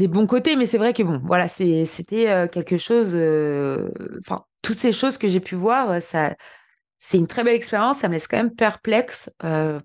bons 0.08 0.26
côtés, 0.26 0.56
mais 0.56 0.66
c'est 0.66 0.78
vrai 0.78 0.92
que 0.92 1.02
bon, 1.02 1.20
voilà, 1.24 1.46
c'était 1.46 2.28
euh, 2.28 2.48
quelque 2.48 2.78
chose. 2.78 3.10
Euh, 3.14 3.90
enfin, 4.20 4.44
toutes 4.62 4.78
ces 4.78 4.92
choses 4.92 5.16
que 5.16 5.28
j'ai 5.28 5.40
pu 5.40 5.54
voir, 5.54 6.00
c'est 6.98 7.18
une 7.18 7.28
très 7.28 7.44
belle 7.44 7.54
expérience. 7.54 7.98
Ça 7.98 8.08
me 8.08 8.14
laisse 8.14 8.26
quand 8.26 8.36
même 8.36 8.54
perplexe 8.54 9.30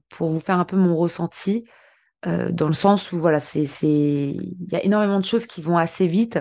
pour 0.09 0.29
vous 0.29 0.39
faire 0.39 0.57
un 0.57 0.65
peu 0.65 0.77
mon 0.77 0.97
ressenti, 0.97 1.65
dans 2.25 2.67
le 2.67 2.73
sens 2.73 3.11
où 3.11 3.19
voilà, 3.19 3.39
il 3.53 4.71
y 4.71 4.75
a 4.75 4.83
énormément 4.83 5.19
de 5.19 5.25
choses 5.25 5.45
qui 5.45 5.61
vont 5.61 5.77
assez 5.77 6.07
vite. 6.07 6.39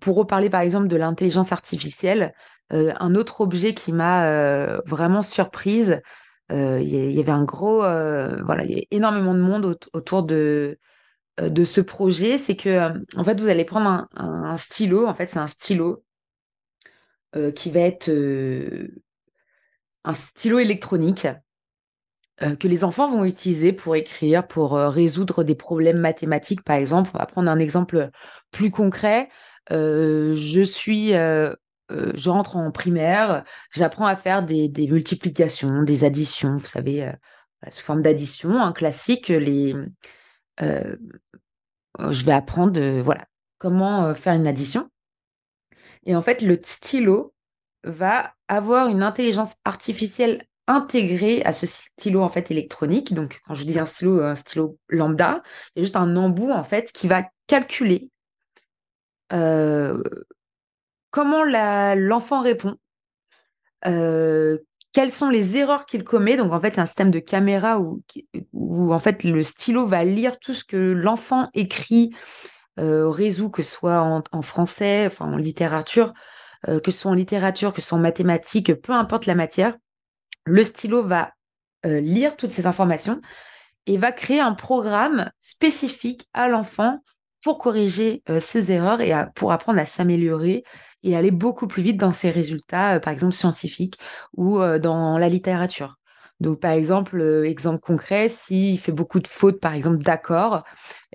pour 0.00 0.16
reparler 0.16 0.50
par 0.50 0.62
exemple 0.62 0.88
de 0.88 0.96
l'intelligence 0.96 1.52
artificielle, 1.52 2.32
un 2.70 3.14
autre 3.14 3.40
objet 3.40 3.74
qui 3.74 3.92
m'a 3.92 4.80
vraiment 4.86 5.22
surprise, 5.22 6.00
euh, 6.52 6.80
il 6.82 6.88
y, 6.88 7.20
avait 7.20 7.32
un 7.32 7.44
gros, 7.44 7.82
euh, 7.84 8.42
voilà, 8.44 8.64
il 8.64 8.72
y 8.72 8.80
a 8.80 8.84
énormément 8.90 9.34
de 9.34 9.40
monde 9.40 9.64
autour 9.92 10.22
de 10.22 10.78
euh, 11.40 11.48
de 11.48 11.64
ce 11.64 11.80
projet. 11.80 12.38
C'est 12.38 12.56
que 12.56 12.90
en 13.18 13.24
fait, 13.24 13.40
vous 13.40 13.48
allez 13.48 13.64
prendre 13.64 14.06
un, 14.14 14.56
stylo. 14.56 15.06
En 15.06 15.14
fait, 15.14 15.26
c'est 15.26 15.38
un 15.38 15.48
stylo 15.48 16.04
qui 17.56 17.72
va 17.72 17.80
être 17.80 18.10
un 20.04 20.12
stylo 20.12 20.58
électronique 20.60 21.26
que 22.38 22.68
les 22.68 22.84
enfants 22.84 23.10
vont 23.10 23.24
utiliser 23.24 23.72
pour 23.72 23.96
écrire, 23.96 24.46
pour 24.46 24.72
résoudre 24.72 25.42
des 25.44 25.54
problèmes 25.54 25.98
mathématiques, 25.98 26.62
par 26.62 26.76
exemple. 26.76 27.10
On 27.14 27.18
va 27.18 27.26
prendre 27.26 27.50
un 27.50 27.58
exemple 27.58 28.10
plus 28.52 28.70
concret. 28.70 29.28
je 29.70 30.62
suis 30.64 31.14
euh, 31.14 31.54
je 31.90 32.30
rentre 32.30 32.56
en 32.56 32.70
primaire, 32.70 33.44
j'apprends 33.70 34.06
à 34.06 34.16
faire 34.16 34.42
des, 34.42 34.70
multiplications, 34.88 35.82
des 35.82 36.04
additions, 36.04 36.56
vous 36.56 36.66
savez, 36.66 37.04
euh, 37.04 37.12
sous 37.70 37.82
forme 37.82 38.02
d'addition, 38.02 38.60
un 38.60 38.72
classique, 38.72 39.28
les, 39.28 39.74
euh, 40.60 40.96
je 41.98 42.24
vais 42.24 42.32
apprendre 42.32 42.80
voilà, 43.00 43.26
comment 43.58 44.14
faire 44.14 44.34
une 44.34 44.46
addition. 44.46 44.90
Et 46.06 46.14
en 46.16 46.22
fait, 46.22 46.42
le 46.42 46.60
stylo 46.62 47.34
va 47.84 48.34
avoir 48.48 48.88
une 48.88 49.02
intelligence 49.02 49.54
artificielle 49.64 50.46
intégrée 50.66 51.42
à 51.44 51.52
ce 51.52 51.66
stylo 51.66 52.22
en 52.22 52.28
fait 52.28 52.50
électronique. 52.50 53.12
Donc, 53.12 53.40
quand 53.46 53.54
je 53.54 53.64
dis 53.64 53.78
un 53.78 53.86
stylo, 53.86 54.22
un 54.22 54.34
stylo 54.34 54.78
lambda, 54.88 55.42
il 55.74 55.80
y 55.80 55.82
a 55.82 55.84
juste 55.84 55.96
un 55.96 56.16
embout 56.16 56.52
en 56.52 56.64
fait 56.64 56.92
qui 56.92 57.08
va 57.08 57.24
calculer 57.46 58.10
comment 61.14 61.44
l'enfant 61.44 62.40
répond, 62.40 62.74
euh, 63.86 64.58
quelles 64.92 65.12
sont 65.12 65.30
les 65.30 65.56
erreurs 65.56 65.86
qu'il 65.86 66.02
commet. 66.02 66.36
Donc 66.36 66.52
en 66.52 66.60
fait, 66.60 66.74
c'est 66.74 66.80
un 66.80 66.86
système 66.86 67.12
de 67.12 67.20
caméra 67.20 67.78
où, 67.78 68.02
où, 68.52 68.98
fait 68.98 69.22
le 69.22 69.40
stylo 69.44 69.86
va 69.86 70.02
lire 70.02 70.40
tout 70.40 70.54
ce 70.54 70.64
que 70.64 70.76
l'enfant 70.76 71.48
écrit, 71.54 72.10
euh, 72.80 73.08
résout, 73.08 73.48
que 73.48 73.62
ce 73.62 73.70
soit 73.70 74.00
en, 74.32 74.42
français, 74.42 75.08
en 75.20 75.36
littérature, 75.36 76.12
euh, 76.66 76.80
que 76.80 76.90
ce 76.90 77.02
soit 77.02 77.12
en 77.12 77.14
littérature, 77.14 77.72
que 77.72 77.80
ce 77.80 77.90
soit 77.90 77.98
en 77.98 78.00
mathématiques, 78.00 78.74
peu 78.74 78.92
importe 78.92 79.26
la 79.26 79.36
matière. 79.36 79.76
Le 80.46 80.64
stylo 80.64 81.06
va 81.06 81.30
lire 81.84 82.36
toutes 82.36 82.50
ces 82.50 82.66
informations 82.66 83.20
et 83.86 83.98
va 83.98 84.10
créer 84.10 84.40
un 84.40 84.54
programme 84.54 85.30
spécifique 85.38 86.28
à 86.32 86.48
l'enfant 86.48 86.98
pour 87.42 87.58
corriger 87.58 88.22
ses 88.40 88.72
erreurs 88.72 89.02
et 89.02 89.12
pour 89.34 89.52
apprendre 89.52 89.78
à 89.78 89.84
s'améliorer 89.84 90.64
et 91.04 91.16
aller 91.16 91.30
beaucoup 91.30 91.66
plus 91.68 91.82
vite 91.82 91.96
dans 91.98 92.10
ses 92.10 92.30
résultats, 92.30 92.98
par 93.00 93.12
exemple 93.12 93.34
scientifiques 93.34 93.98
ou 94.36 94.58
dans 94.78 95.18
la 95.18 95.28
littérature. 95.28 95.98
Donc, 96.40 96.60
par 96.60 96.72
exemple, 96.72 97.22
exemple 97.44 97.80
concret, 97.80 98.28
s'il 98.28 98.78
fait 98.80 98.92
beaucoup 98.92 99.20
de 99.20 99.28
fautes, 99.28 99.60
par 99.60 99.74
exemple, 99.74 99.98
d'accord, 99.98 100.64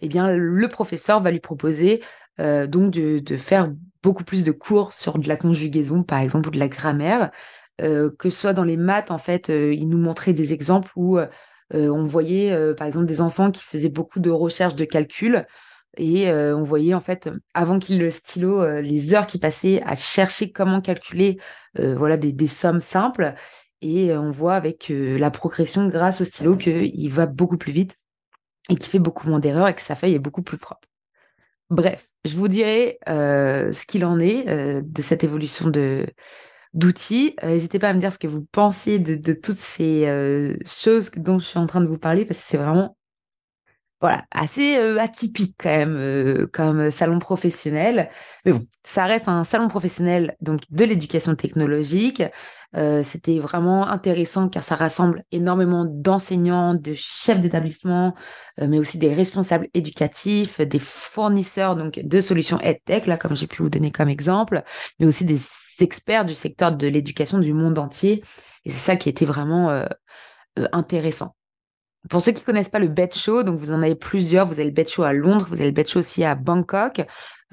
eh 0.01 0.07
bien, 0.07 0.35
le 0.37 0.67
professeur 0.69 1.21
va 1.21 1.31
lui 1.31 1.39
proposer 1.41 2.01
donc 2.37 2.91
de, 2.91 3.19
de, 3.19 3.37
faire 3.37 3.69
beaucoup 4.01 4.23
plus 4.23 4.45
de 4.45 4.51
cours 4.51 4.93
sur 4.93 5.17
de 5.19 5.27
la 5.27 5.35
conjugaison, 5.35 6.03
par 6.03 6.19
exemple, 6.19 6.47
ou 6.47 6.51
de 6.51 6.59
la 6.59 6.69
grammaire, 6.69 7.31
que 7.77 8.29
ce 8.29 8.39
soit 8.39 8.53
dans 8.53 8.63
les 8.63 8.77
maths, 8.77 9.11
en 9.11 9.17
fait, 9.17 9.49
il 9.49 9.89
nous 9.89 9.97
montrait 9.97 10.33
des 10.33 10.53
exemples 10.53 10.91
où 10.95 11.19
on 11.73 12.05
voyait, 12.05 12.73
par 12.75 12.87
exemple, 12.87 13.05
des 13.05 13.21
enfants 13.21 13.51
qui 13.51 13.63
faisaient 13.63 13.89
beaucoup 13.89 14.19
de 14.19 14.29
recherches 14.29 14.75
de 14.75 14.85
calcul. 14.85 15.45
Et 15.97 16.31
on 16.31 16.63
voyait 16.63 16.93
en 16.93 16.99
fait, 16.99 17.29
avant 17.53 17.79
qu'il 17.79 17.99
le 17.99 18.09
stylo, 18.09 18.79
les 18.79 19.13
heures 19.13 19.27
qui 19.27 19.39
passaient 19.39 19.81
à 19.83 19.95
chercher 19.95 20.51
comment 20.51 20.81
calculer 20.81 21.39
voilà 21.75 22.17
des, 22.17 22.31
des, 22.31 22.47
sommes 22.47 22.79
simples. 22.79 23.33
Et 23.81 24.15
on 24.15 24.31
voit 24.31 24.55
avec 24.55 24.89
la 24.89 25.31
progression 25.31 25.87
grâce 25.87 26.21
au 26.21 26.25
stylo 26.25 26.55
qu'il 26.57 27.09
va 27.09 27.25
beaucoup 27.25 27.57
plus 27.57 27.71
vite 27.71 27.97
et 28.69 28.75
qu'il 28.75 28.89
fait 28.89 28.99
beaucoup 28.99 29.27
moins 29.27 29.39
d'erreurs 29.39 29.67
et 29.67 29.73
que 29.73 29.81
sa 29.81 29.95
feuille 29.95 30.13
est 30.13 30.19
beaucoup 30.19 30.43
plus 30.43 30.57
propre. 30.57 30.87
Bref, 31.69 32.07
je 32.25 32.35
vous 32.35 32.47
dirai 32.47 32.99
ce 33.07 33.85
qu'il 33.85 34.05
en 34.05 34.19
est 34.19 34.45
de 34.81 35.01
cette 35.01 35.23
évolution 35.23 35.69
de, 35.69 36.05
d'outils. 36.73 37.35
N'hésitez 37.43 37.79
pas 37.79 37.89
à 37.89 37.93
me 37.93 37.99
dire 37.99 38.13
ce 38.13 38.19
que 38.19 38.27
vous 38.27 38.45
pensez 38.51 38.99
de, 38.99 39.15
de 39.15 39.33
toutes 39.33 39.59
ces 39.59 40.55
choses 40.65 41.11
dont 41.15 41.39
je 41.39 41.45
suis 41.45 41.59
en 41.59 41.65
train 41.65 41.81
de 41.81 41.87
vous 41.87 41.97
parler 41.97 42.25
parce 42.25 42.39
que 42.39 42.45
c'est 42.45 42.57
vraiment 42.57 42.97
voilà, 44.01 44.23
assez 44.31 44.77
atypique 44.97 45.55
quand 45.57 45.69
même 45.69 46.47
comme 46.53 46.89
salon 46.89 47.19
professionnel. 47.19 48.09
Mais 48.45 48.53
bon, 48.53 48.65
ça 48.83 49.05
reste 49.05 49.27
un 49.27 49.43
salon 49.43 49.67
professionnel 49.67 50.35
donc 50.41 50.61
de 50.69 50.85
l'éducation 50.85 51.35
technologique. 51.35 52.23
C'était 53.03 53.39
vraiment 53.39 53.87
intéressant 53.87 54.47
car 54.47 54.63
ça 54.63 54.75
rassemble 54.75 55.23
énormément 55.31 55.85
d'enseignants, 55.85 56.75
de 56.75 56.93
chefs 56.93 57.41
d'établissement, 57.41 58.15
mais 58.59 58.79
aussi 58.79 58.97
des 58.99 59.13
responsables 59.13 59.67
éducatifs, 59.73 60.61
des 60.61 60.79
fournisseurs 60.79 61.75
donc 61.75 61.99
de 61.99 62.21
solutions 62.21 62.59
EdTech 62.61 63.05
là 63.05 63.17
comme 63.17 63.35
j'ai 63.35 63.47
pu 63.47 63.63
vous 63.63 63.69
donner 63.69 63.91
comme 63.91 64.07
exemple, 64.07 64.63
mais 64.99 65.07
aussi 65.07 65.25
des 65.25 65.39
experts 65.79 66.25
du 66.25 66.35
secteur 66.35 66.71
de 66.71 66.87
l'éducation 66.87 67.39
du 67.39 67.53
monde 67.53 67.79
entier. 67.79 68.23
Et 68.65 68.69
c'est 68.69 68.85
ça 68.91 68.95
qui 68.95 69.09
était 69.09 69.25
vraiment 69.25 69.83
intéressant. 70.71 71.35
Pour 72.07 72.21
ceux 72.21 72.31
qui 72.31 72.43
connaissent 72.43 72.69
pas 72.69 72.79
le 72.79 72.87
Bet 72.87 73.09
Show, 73.13 73.43
donc 73.43 73.59
vous 73.59 73.71
en 73.71 73.81
avez 73.81 73.95
plusieurs. 73.95 74.45
Vous 74.45 74.53
avez 74.53 74.65
le 74.65 74.71
Bet 74.71 74.87
Show 74.87 75.03
à 75.03 75.11
Londres, 75.11 75.45
vous 75.49 75.55
avez 75.55 75.65
le 75.65 75.71
Bet 75.71 75.85
Show 75.85 75.99
aussi 75.99 76.23
à 76.23 76.35
Bangkok. 76.35 77.01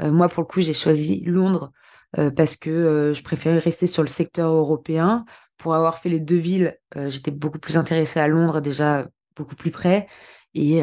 Euh, 0.01 0.13
moi, 0.13 0.29
pour 0.29 0.43
le 0.43 0.47
coup, 0.47 0.61
j'ai 0.61 0.75
choisi 0.75 1.21
Londres 1.25 1.73
euh, 2.19 2.31
parce 2.31 2.57
que 2.57 2.71
euh, 2.71 3.13
je 3.13 3.23
préférais 3.23 3.59
rester 3.59 3.87
sur 3.87 4.03
le 4.03 4.09
secteur 4.09 4.53
européen. 4.53 5.25
Pour 5.59 5.75
avoir 5.75 5.99
fait 5.99 6.11
les 6.11 6.21
deux 6.21 6.37
villes, 6.37 6.77
j'étais 6.95 7.31
beaucoup 7.31 7.59
plus 7.59 7.79
intéressée 7.79 8.21
à 8.21 8.29
Londres, 8.29 8.61
déjà 8.61 9.09
beaucoup 9.37 9.57
plus 9.57 9.71
près. 9.71 10.07
Et, 10.53 10.83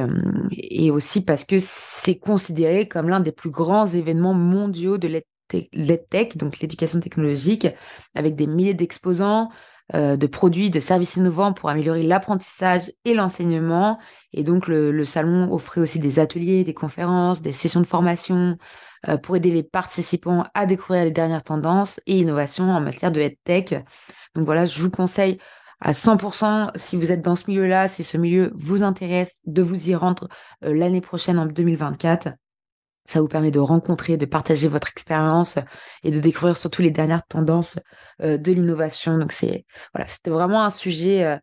et 0.52 0.89
aussi 0.89 1.23
parce 1.23 1.43
que 1.43 1.58
c'est 1.60 2.17
considéré 2.17 2.88
comme 2.88 3.08
l'un 3.08 3.19
des 3.19 3.32
plus 3.32 3.52
grands 3.52 3.86
événements 3.86 4.34
mondiaux 4.34 4.97
de 4.97 5.21
l'EdTech, 5.73 6.38
donc 6.38 6.60
l'éducation 6.60 6.99
technologique, 6.99 7.67
avec 8.15 8.36
des 8.36 8.47
milliers 8.47 8.73
d'exposants, 8.73 9.52
euh, 9.93 10.15
de 10.15 10.28
produits, 10.28 10.69
de 10.69 10.80
services 10.80 11.17
innovants 11.17 11.52
pour 11.52 11.69
améliorer 11.69 12.04
l'apprentissage 12.04 12.91
et 13.04 13.13
l'enseignement. 13.13 14.00
Et 14.32 14.43
donc, 14.43 14.67
le, 14.67 15.04
salon 15.04 15.52
offrait 15.52 15.82
aussi 15.82 16.00
des 16.00 16.19
ateliers, 16.19 16.63
des 16.63 16.74
conférences, 16.74 17.41
des 17.41 17.52
sessions 17.52 17.82
de 17.82 17.86
formation 17.86 18.58
euh, 19.10 19.17
pour 19.17 19.36
aider 19.36 19.52
les 19.52 19.62
participants 19.62 20.46
à 20.54 20.65
découvrir 20.65 21.04
les 21.04 21.12
dernières 21.12 21.43
tendances 21.43 22.00
et 22.08 22.17
innovations 22.17 22.69
en 22.69 22.80
matière 22.80 23.12
de 23.12 23.19
EdTech. 23.19 23.76
Donc 24.36 24.46
voilà, 24.46 24.65
je 24.65 24.82
vous 24.82 24.89
conseille 24.89 25.38
à 25.82 25.91
100% 25.91 26.72
si 26.76 26.96
vous 26.96 27.12
êtes 27.12 27.22
dans 27.22 27.36
ce 27.36 27.50
milieu-là, 27.50 27.89
si 27.89 28.06
ce 28.06 28.17
milieu 28.17 28.54
vous 28.56 28.84
intéresse, 28.84 29.36
de 29.46 29.62
vous 29.62 29.89
y 29.89 29.96
rendre 29.96 30.30
euh, 30.63 30.74
l'année 30.74 31.02
prochaine 31.02 31.38
en 31.38 31.46
2024. 31.46 32.30
Ça 33.06 33.20
vous 33.20 33.28
permet 33.28 33.52
de 33.52 33.60
rencontrer, 33.60 34.16
de 34.16 34.26
partager 34.26 34.70
votre 34.70 34.88
expérience 34.89 35.60
et 36.04 36.12
de 36.12 36.20
découvrir 36.20 36.56
surtout 36.56 36.82
les 36.82 36.92
dernières 36.92 37.26
tendances 37.28 37.78
euh, 38.22 38.38
de 38.38 38.52
l'innovation. 38.54 39.18
Donc 39.18 39.34
c'est 39.34 39.66
voilà, 39.94 40.08
c'était 40.08 40.32
vraiment 40.32 40.63
un 40.63 40.70
sujet 40.70 41.26
euh, 41.26 41.38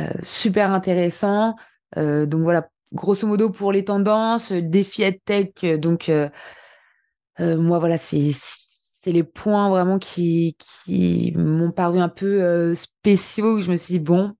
euh, 0.00 0.10
super 0.22 0.70
intéressant. 0.70 1.54
donc 1.96 2.42
voilà, 2.42 2.68
grosso 2.92 3.26
modo 3.26 3.48
pour 3.48 3.72
les 3.72 3.84
tendances, 3.84 4.52
défi 4.52 5.02
tech. 5.24 5.54
Donc 5.78 6.10
moi 7.38 7.78
voilà, 7.78 7.96
c'est 7.96 8.32
les 9.06 9.24
points 9.24 9.70
vraiment 9.70 9.98
qui 9.98 10.56
qui 10.58 11.32
m'ont 11.34 11.72
paru 11.72 12.00
un 12.00 12.10
peu 12.10 12.74
spéciaux. 12.74 13.56
Où 13.56 13.60
je 13.62 13.70
me 13.70 13.76
suis 13.76 13.94
dit 13.94 14.00
bon, 14.00 14.34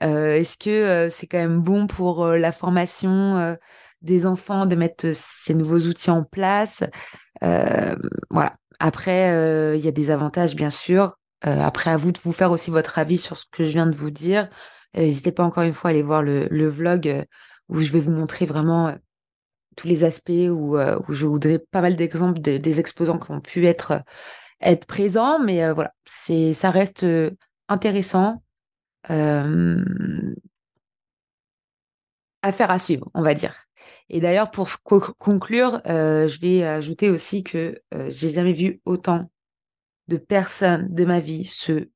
est-ce 0.00 0.56
que 0.56 1.08
c'est 1.10 1.26
quand 1.26 1.38
même 1.38 1.60
bon 1.60 1.88
pour 1.88 2.24
la 2.28 2.52
formation 2.52 3.56
des 4.04 4.26
enfants 4.26 4.66
de 4.66 4.76
mettre 4.76 5.10
ces 5.14 5.54
nouveaux 5.54 5.80
outils 5.80 6.10
en 6.10 6.22
place. 6.22 6.84
Euh, 7.42 7.96
voilà. 8.30 8.54
Après, 8.78 9.30
euh, 9.32 9.76
il 9.76 9.84
y 9.84 9.88
a 9.88 9.92
des 9.92 10.10
avantages, 10.10 10.54
bien 10.54 10.70
sûr. 10.70 11.16
Euh, 11.46 11.60
après, 11.60 11.90
à 11.90 11.96
vous 11.96 12.12
de 12.12 12.18
vous 12.22 12.32
faire 12.32 12.50
aussi 12.50 12.70
votre 12.70 12.98
avis 12.98 13.18
sur 13.18 13.38
ce 13.38 13.46
que 13.50 13.64
je 13.64 13.72
viens 13.72 13.86
de 13.86 13.96
vous 13.96 14.10
dire. 14.10 14.48
N'hésitez 14.94 15.32
pas 15.32 15.44
encore 15.44 15.64
une 15.64 15.72
fois 15.72 15.90
à 15.90 15.92
aller 15.92 16.02
voir 16.02 16.22
le, 16.22 16.68
vlog 16.68 17.24
où 17.68 17.80
je 17.80 17.90
vais 17.90 18.00
vous 18.00 18.12
montrer 18.12 18.46
vraiment 18.46 18.94
tous 19.76 19.88
les 19.88 20.04
aspects, 20.04 20.30
où, 20.30 20.78
je 21.08 21.26
vous 21.26 21.40
pas 21.72 21.80
mal 21.80 21.96
d'exemples 21.96 22.40
des 22.40 22.80
exposants 22.80 23.18
qui 23.18 23.30
ont 23.32 23.40
pu 23.40 23.66
être, 23.66 24.02
être 24.60 24.86
présents. 24.86 25.40
Mais 25.40 25.72
voilà, 25.72 25.92
c'est 26.04 26.52
ça 26.52 26.70
reste 26.70 27.04
intéressant 27.68 28.42
affaire 32.44 32.70
à 32.70 32.78
suivre, 32.78 33.10
on 33.14 33.22
va 33.22 33.34
dire. 33.34 33.64
Et 34.10 34.20
d'ailleurs, 34.20 34.50
pour 34.50 34.68
conclure, 34.82 35.80
euh, 35.86 36.28
je 36.28 36.40
vais 36.40 36.62
ajouter 36.62 37.10
aussi 37.10 37.42
que 37.42 37.80
euh, 37.94 38.10
j'ai 38.10 38.30
jamais 38.30 38.52
vu 38.52 38.80
autant 38.84 39.30
de 40.08 40.18
personnes 40.18 40.88
de 40.94 41.04
ma 41.04 41.20
vie 41.20 41.44
se 41.44 41.88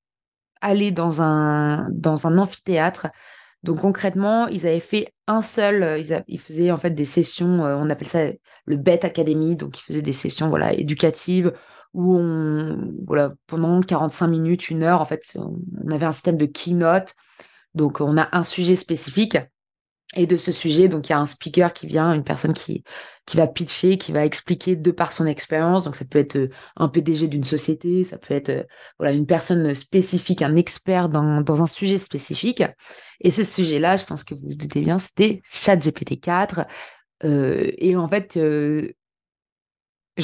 aller 0.61 0.91
dans 0.91 1.23
un 1.23 1.89
dans 1.91 2.27
un 2.27 2.39
amphithéâtre. 2.39 3.09
Donc 3.63 3.81
concrètement, 3.81 4.49
ils 4.49 4.67
avaient 4.67 4.81
fait 4.81 5.13
un 5.27 5.43
seul, 5.43 5.83
euh, 5.83 5.99
ils, 6.29 6.41
faisaient 6.41 6.71
en 6.71 6.79
fait 6.79 6.91
des 6.91 7.05
sessions, 7.05 7.61
on 7.63 7.91
appelle 7.91 8.09
ça 8.09 8.29
le 8.67 8.77
Bet 8.77 9.05
Academy, 9.05 9.57
donc 9.57 9.79
ils 9.79 9.83
faisaient 9.83 10.03
des 10.03 10.13
sessions 10.13 10.49
voilà 10.49 10.73
éducatives 10.73 11.53
où 11.93 12.17
on 12.17 12.95
voilà 13.07 13.33
pendant 13.47 13.81
45 13.81 14.27
minutes, 14.29 14.71
une 14.71 14.83
heure 14.83 15.01
en 15.01 15.05
fait, 15.05 15.37
on 15.37 15.91
avait 15.91 16.07
un 16.07 16.13
système 16.13 16.39
de 16.39 16.47
keynote. 16.47 17.15
Donc 17.75 18.01
on 18.01 18.17
a 18.17 18.29
un 18.33 18.43
sujet 18.43 18.77
spécifique 18.77 19.37
et 20.17 20.27
de 20.27 20.37
ce 20.37 20.53
sujet, 20.53 20.89
donc 20.89 21.09
il 21.09 21.13
y 21.13 21.15
a 21.15 21.19
un 21.19 21.27
speaker 21.27 21.73
qui 21.73 21.87
vient, 21.87 22.15
une 22.15 22.25
personne 22.25 22.55
qui, 22.55 22.83
qui 23.27 23.37
va 23.37 23.47
pitcher, 23.47 23.99
qui 23.99 24.11
va 24.11 24.25
expliquer 24.25 24.75
de 24.75 24.91
par 24.91 25.13
son 25.13 25.27
expérience. 25.27 25.83
Donc 25.83 25.97
ça 25.97 26.07
peut 26.07 26.19
être 26.19 26.37
euh, 26.37 26.49
un 26.77 26.89
PDG 26.89 27.29
d'une 27.29 27.45
société, 27.45 28.05
ça 28.05 28.17
peut 28.17 28.33
être 28.33 28.49
euh, 28.49 28.65
voilà 28.99 29.13
une 29.13 29.27
personne 29.27 29.75
spécifique, 29.75 30.41
un 30.41 30.57
expert 30.57 31.11
dans, 31.11 31.43
dans 31.43 31.63
un 31.63 31.67
sujet 31.67 31.99
spécifique. 31.99 32.63
Et 33.21 33.31
ce 33.31 33.45
sujet-là, 33.45 33.97
je 33.97 34.05
pense 34.05 34.25
que 34.25 34.35
vous 34.35 34.49
vous 34.49 34.55
doutez 34.55 34.81
bien, 34.81 34.99
c'était 34.99 35.43
ChatGPT 35.45 36.21
4. 36.21 36.67
Euh, 37.25 37.71
et 37.77 37.95
en 37.97 38.09
fait, 38.09 38.35
je 38.35 38.93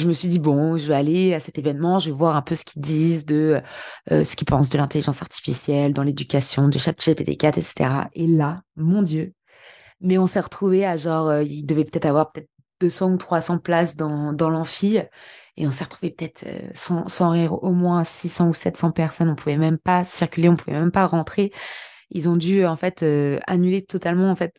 me 0.07 0.13
suis 0.13 0.29
dit 0.29 0.39
bon, 0.39 0.77
je 0.77 0.87
vais 0.87 0.95
aller 0.95 1.35
à 1.35 1.39
cet 1.39 1.59
événement, 1.59 1.99
je 1.99 2.09
vais 2.09 2.17
voir 2.17 2.35
un 2.35 2.41
peu 2.41 2.55
ce 2.55 2.65
qu'ils 2.65 2.81
disent 2.81 3.25
de 3.25 3.61
ce 4.09 4.35
qu'ils 4.35 4.47
pensent 4.47 4.69
de 4.69 4.77
l'intelligence 4.77 5.21
artificielle 5.21 5.93
dans 5.93 6.03
l'éducation, 6.03 6.69
de 6.69 6.79
ChatGPT 6.79 7.37
4, 7.37 7.57
etc. 7.59 7.89
Et 8.13 8.27
là, 8.27 8.61
mon 8.75 9.03
Dieu, 9.03 9.33
mais 10.01 10.17
on 10.17 10.27
s'est 10.27 10.39
retrouvé 10.39 10.85
à 10.85 10.97
genre, 10.97 11.29
euh, 11.29 11.43
il 11.43 11.65
devait 11.65 11.85
peut-être 11.85 12.05
avoir 12.05 12.31
peut-être 12.31 12.49
200 12.81 13.13
ou 13.13 13.17
300 13.17 13.59
places 13.59 13.95
dans, 13.95 14.33
dans 14.33 14.49
l'amphi. 14.49 14.99
Et 15.57 15.67
on 15.67 15.71
s'est 15.71 15.85
retrouvé 15.85 16.11
peut-être 16.11 16.45
euh, 16.47 16.69
sans, 16.73 17.07
sans 17.07 17.29
rire 17.31 17.53
au 17.63 17.71
moins 17.71 18.03
600 18.03 18.49
ou 18.49 18.53
700 18.53 18.91
personnes. 18.91 19.29
On 19.29 19.35
pouvait 19.35 19.57
même 19.57 19.77
pas 19.77 20.03
circuler, 20.03 20.49
on 20.49 20.55
pouvait 20.55 20.77
même 20.77 20.91
pas 20.91 21.07
rentrer. 21.07 21.51
Ils 22.11 22.29
ont 22.29 22.37
dû 22.37 22.65
en 22.65 22.75
fait 22.75 23.03
euh, 23.03 23.39
annuler 23.47 23.83
totalement 23.83 24.29
en 24.31 24.35
fait 24.35 24.53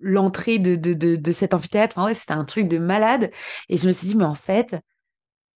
l'entrée 0.00 0.58
de, 0.58 0.76
de, 0.76 0.92
de, 0.92 1.16
de, 1.16 1.32
cet 1.32 1.54
amphithéâtre. 1.54 1.96
Enfin 1.96 2.06
ouais, 2.08 2.14
c'était 2.14 2.34
un 2.34 2.44
truc 2.44 2.68
de 2.68 2.78
malade. 2.78 3.30
Et 3.70 3.78
je 3.78 3.86
me 3.86 3.92
suis 3.92 4.08
dit 4.08 4.14
mais 4.14 4.24
en 4.24 4.34
fait, 4.34 4.76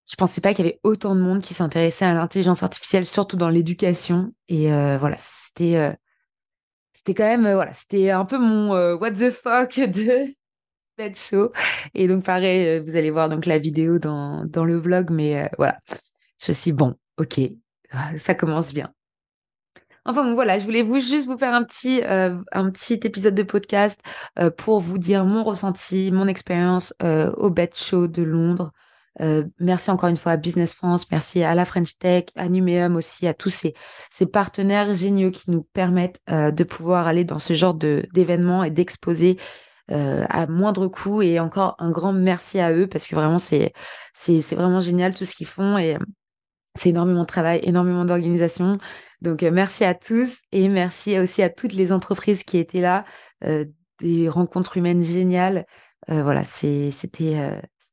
je 0.09 0.15
pensais 0.15 0.41
pas 0.41 0.53
qu'il 0.53 0.65
y 0.65 0.67
avait 0.67 0.79
autant 0.83 1.15
de 1.15 1.21
monde 1.21 1.41
qui 1.41 1.53
s'intéressait 1.53 2.05
à 2.05 2.13
l'intelligence 2.15 2.63
artificielle, 2.63 3.05
surtout 3.05 3.37
dans 3.37 3.49
l'éducation. 3.49 4.33
Et 4.49 4.69
voilà, 4.97 5.17
c'était 5.19 5.95
c'était 7.05 7.21
quand 7.21 7.29
même, 7.29 7.45
euh, 7.45 7.55
voilà, 7.55 7.73
c'était 7.73 8.11
un 8.11 8.23
peu 8.23 8.37
mon 8.37 8.73
euh, 8.73 8.95
what 8.95 9.11
the 9.11 9.29
fuck 9.29 9.75
de 9.77 10.33
Bed 10.97 11.17
Show. 11.17 11.51
Et 11.93 12.07
donc, 12.07 12.23
pareil, 12.23 12.65
euh, 12.67 12.81
vous 12.81 12.95
allez 12.95 13.11
voir 13.11 13.27
donc 13.27 13.45
la 13.45 13.57
vidéo 13.57 13.99
dans, 13.99 14.45
dans 14.45 14.63
le 14.63 14.77
vlog, 14.77 15.09
mais 15.11 15.49
voilà. 15.57 15.79
Je 16.45 16.53
suis 16.53 16.71
bon, 16.71 16.95
ok, 17.17 17.41
ça 18.17 18.35
commence 18.35 18.73
bien. 18.73 18.93
Enfin 20.05 20.33
voilà, 20.33 20.59
je 20.59 20.65
voulais 20.65 20.81
vous 20.81 20.99
juste 20.99 21.27
vous 21.27 21.37
faire 21.37 21.53
un 21.53 21.63
petit, 21.63 22.01
un 22.05 22.71
petit 22.71 22.99
épisode 23.03 23.35
de 23.35 23.43
podcast 23.43 24.01
pour 24.57 24.81
vous 24.81 24.97
dire 24.97 25.23
mon 25.23 25.45
ressenti, 25.45 26.11
mon 26.11 26.27
expérience 26.27 26.93
au 27.01 27.49
Bet 27.49 27.71
Show 27.73 28.07
de 28.07 28.21
Londres. 28.21 28.73
Merci 29.59 29.91
encore 29.91 30.09
une 30.09 30.17
fois 30.17 30.33
à 30.33 30.37
Business 30.37 30.73
France, 30.73 31.09
merci 31.11 31.43
à 31.43 31.55
la 31.55 31.65
French 31.65 31.97
Tech, 31.97 32.25
à 32.35 32.49
Numéum 32.49 32.95
aussi, 32.95 33.27
à 33.27 33.33
tous 33.33 33.49
ces, 33.49 33.73
ces 34.09 34.25
partenaires 34.25 34.95
géniaux 34.95 35.31
qui 35.31 35.51
nous 35.51 35.63
permettent 35.73 36.19
de 36.27 36.63
pouvoir 36.63 37.07
aller 37.07 37.23
dans 37.23 37.39
ce 37.39 37.53
genre 37.53 37.73
de 37.75 38.03
d'événements 38.13 38.63
et 38.63 38.71
d'exposer 38.71 39.37
à 39.89 40.47
moindre 40.47 40.87
coût. 40.87 41.21
Et 41.21 41.39
encore 41.39 41.75
un 41.79 41.91
grand 41.91 42.13
merci 42.13 42.59
à 42.59 42.73
eux 42.73 42.87
parce 42.87 43.07
que 43.07 43.15
vraiment 43.15 43.39
c'est 43.39 43.73
vraiment 44.55 44.81
génial 44.81 45.13
tout 45.13 45.25
ce 45.25 45.35
qu'ils 45.35 45.47
font 45.47 45.77
et 45.77 45.97
c'est 46.75 46.89
énormément 46.89 47.21
de 47.21 47.27
travail, 47.27 47.59
énormément 47.63 48.05
d'organisation. 48.05 48.79
Donc, 49.21 49.43
euh, 49.43 49.51
merci 49.51 49.83
à 49.83 49.93
tous 49.93 50.39
et 50.51 50.67
merci 50.69 51.19
aussi 51.19 51.41
à 51.41 51.49
toutes 51.49 51.73
les 51.73 51.91
entreprises 51.91 52.43
qui 52.43 52.57
étaient 52.57 52.81
là, 52.81 53.05
euh, 53.43 53.65
des 53.99 54.27
rencontres 54.27 54.77
humaines 54.77 55.03
géniales. 55.03 55.65
Euh, 56.09 56.23
voilà, 56.23 56.43
c'était 56.43 56.91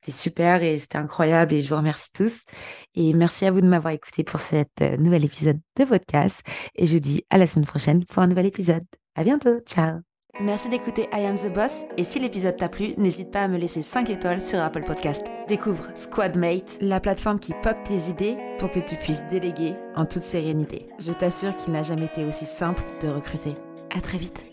c'était 0.03 0.17
super 0.17 0.63
et 0.63 0.79
c'était 0.79 0.99
incroyable 0.99 1.55
et 1.55 1.63
je 1.63 1.69
vous 1.69 1.77
remercie 1.77 2.13
tous. 2.13 2.43
Et 2.95 3.13
merci 3.13 3.47
à 3.47 3.51
vous 3.51 3.61
de 3.61 3.67
m'avoir 3.67 3.93
écouté 3.93 4.25
pour 4.25 4.41
cet 4.41 4.81
nouvel 4.99 5.25
épisode 5.25 5.61
de 5.77 5.85
podcast. 5.85 6.43
Et 6.75 6.87
je 6.87 6.95
vous 6.95 7.01
dis 7.01 7.25
à 7.31 7.39
la 7.39 7.47
semaine 7.47 7.67
prochaine 7.67 8.05
pour 8.05 8.23
un 8.23 8.27
nouvel 8.27 8.47
épisode. 8.47 8.85
À 9.15 9.25
bientôt. 9.25 9.61
Ciao. 9.61 10.01
Merci 10.41 10.71
d'écouter 10.71 11.07
I 11.13 11.27
Am 11.27 11.37
the 11.37 11.53
Boss 11.53 11.85
et 11.99 12.05
si 12.05 12.19
l'épisode 12.19 12.57
t'a 12.57 12.69
plu, 12.69 12.95
n'hésite 12.97 13.31
pas 13.31 13.43
à 13.43 13.49
me 13.49 13.59
laisser 13.59 13.83
5 13.83 14.09
étoiles 14.09 14.41
sur 14.41 14.61
Apple 14.61 14.85
Podcast. 14.85 15.23
Découvre 15.49 15.89
Squadmate, 15.95 16.79
la 16.81 17.01
plateforme 17.01 17.39
qui 17.39 17.53
pop 17.63 17.77
tes 17.85 18.09
idées 18.09 18.39
pour 18.59 18.71
que 18.71 18.81
tu 18.81 18.97
puisses 18.97 19.25
déléguer 19.29 19.75
en 19.97 20.07
toute 20.07 20.25
sérénité. 20.25 20.89
Je 20.99 21.13
t'assure 21.13 21.55
qu'il 21.57 21.73
n'a 21.73 21.83
jamais 21.83 22.07
été 22.07 22.25
aussi 22.25 22.47
simple 22.47 22.83
de 23.03 23.09
recruter. 23.09 23.55
À 23.95 24.01
très 24.01 24.19
vite. 24.19 24.50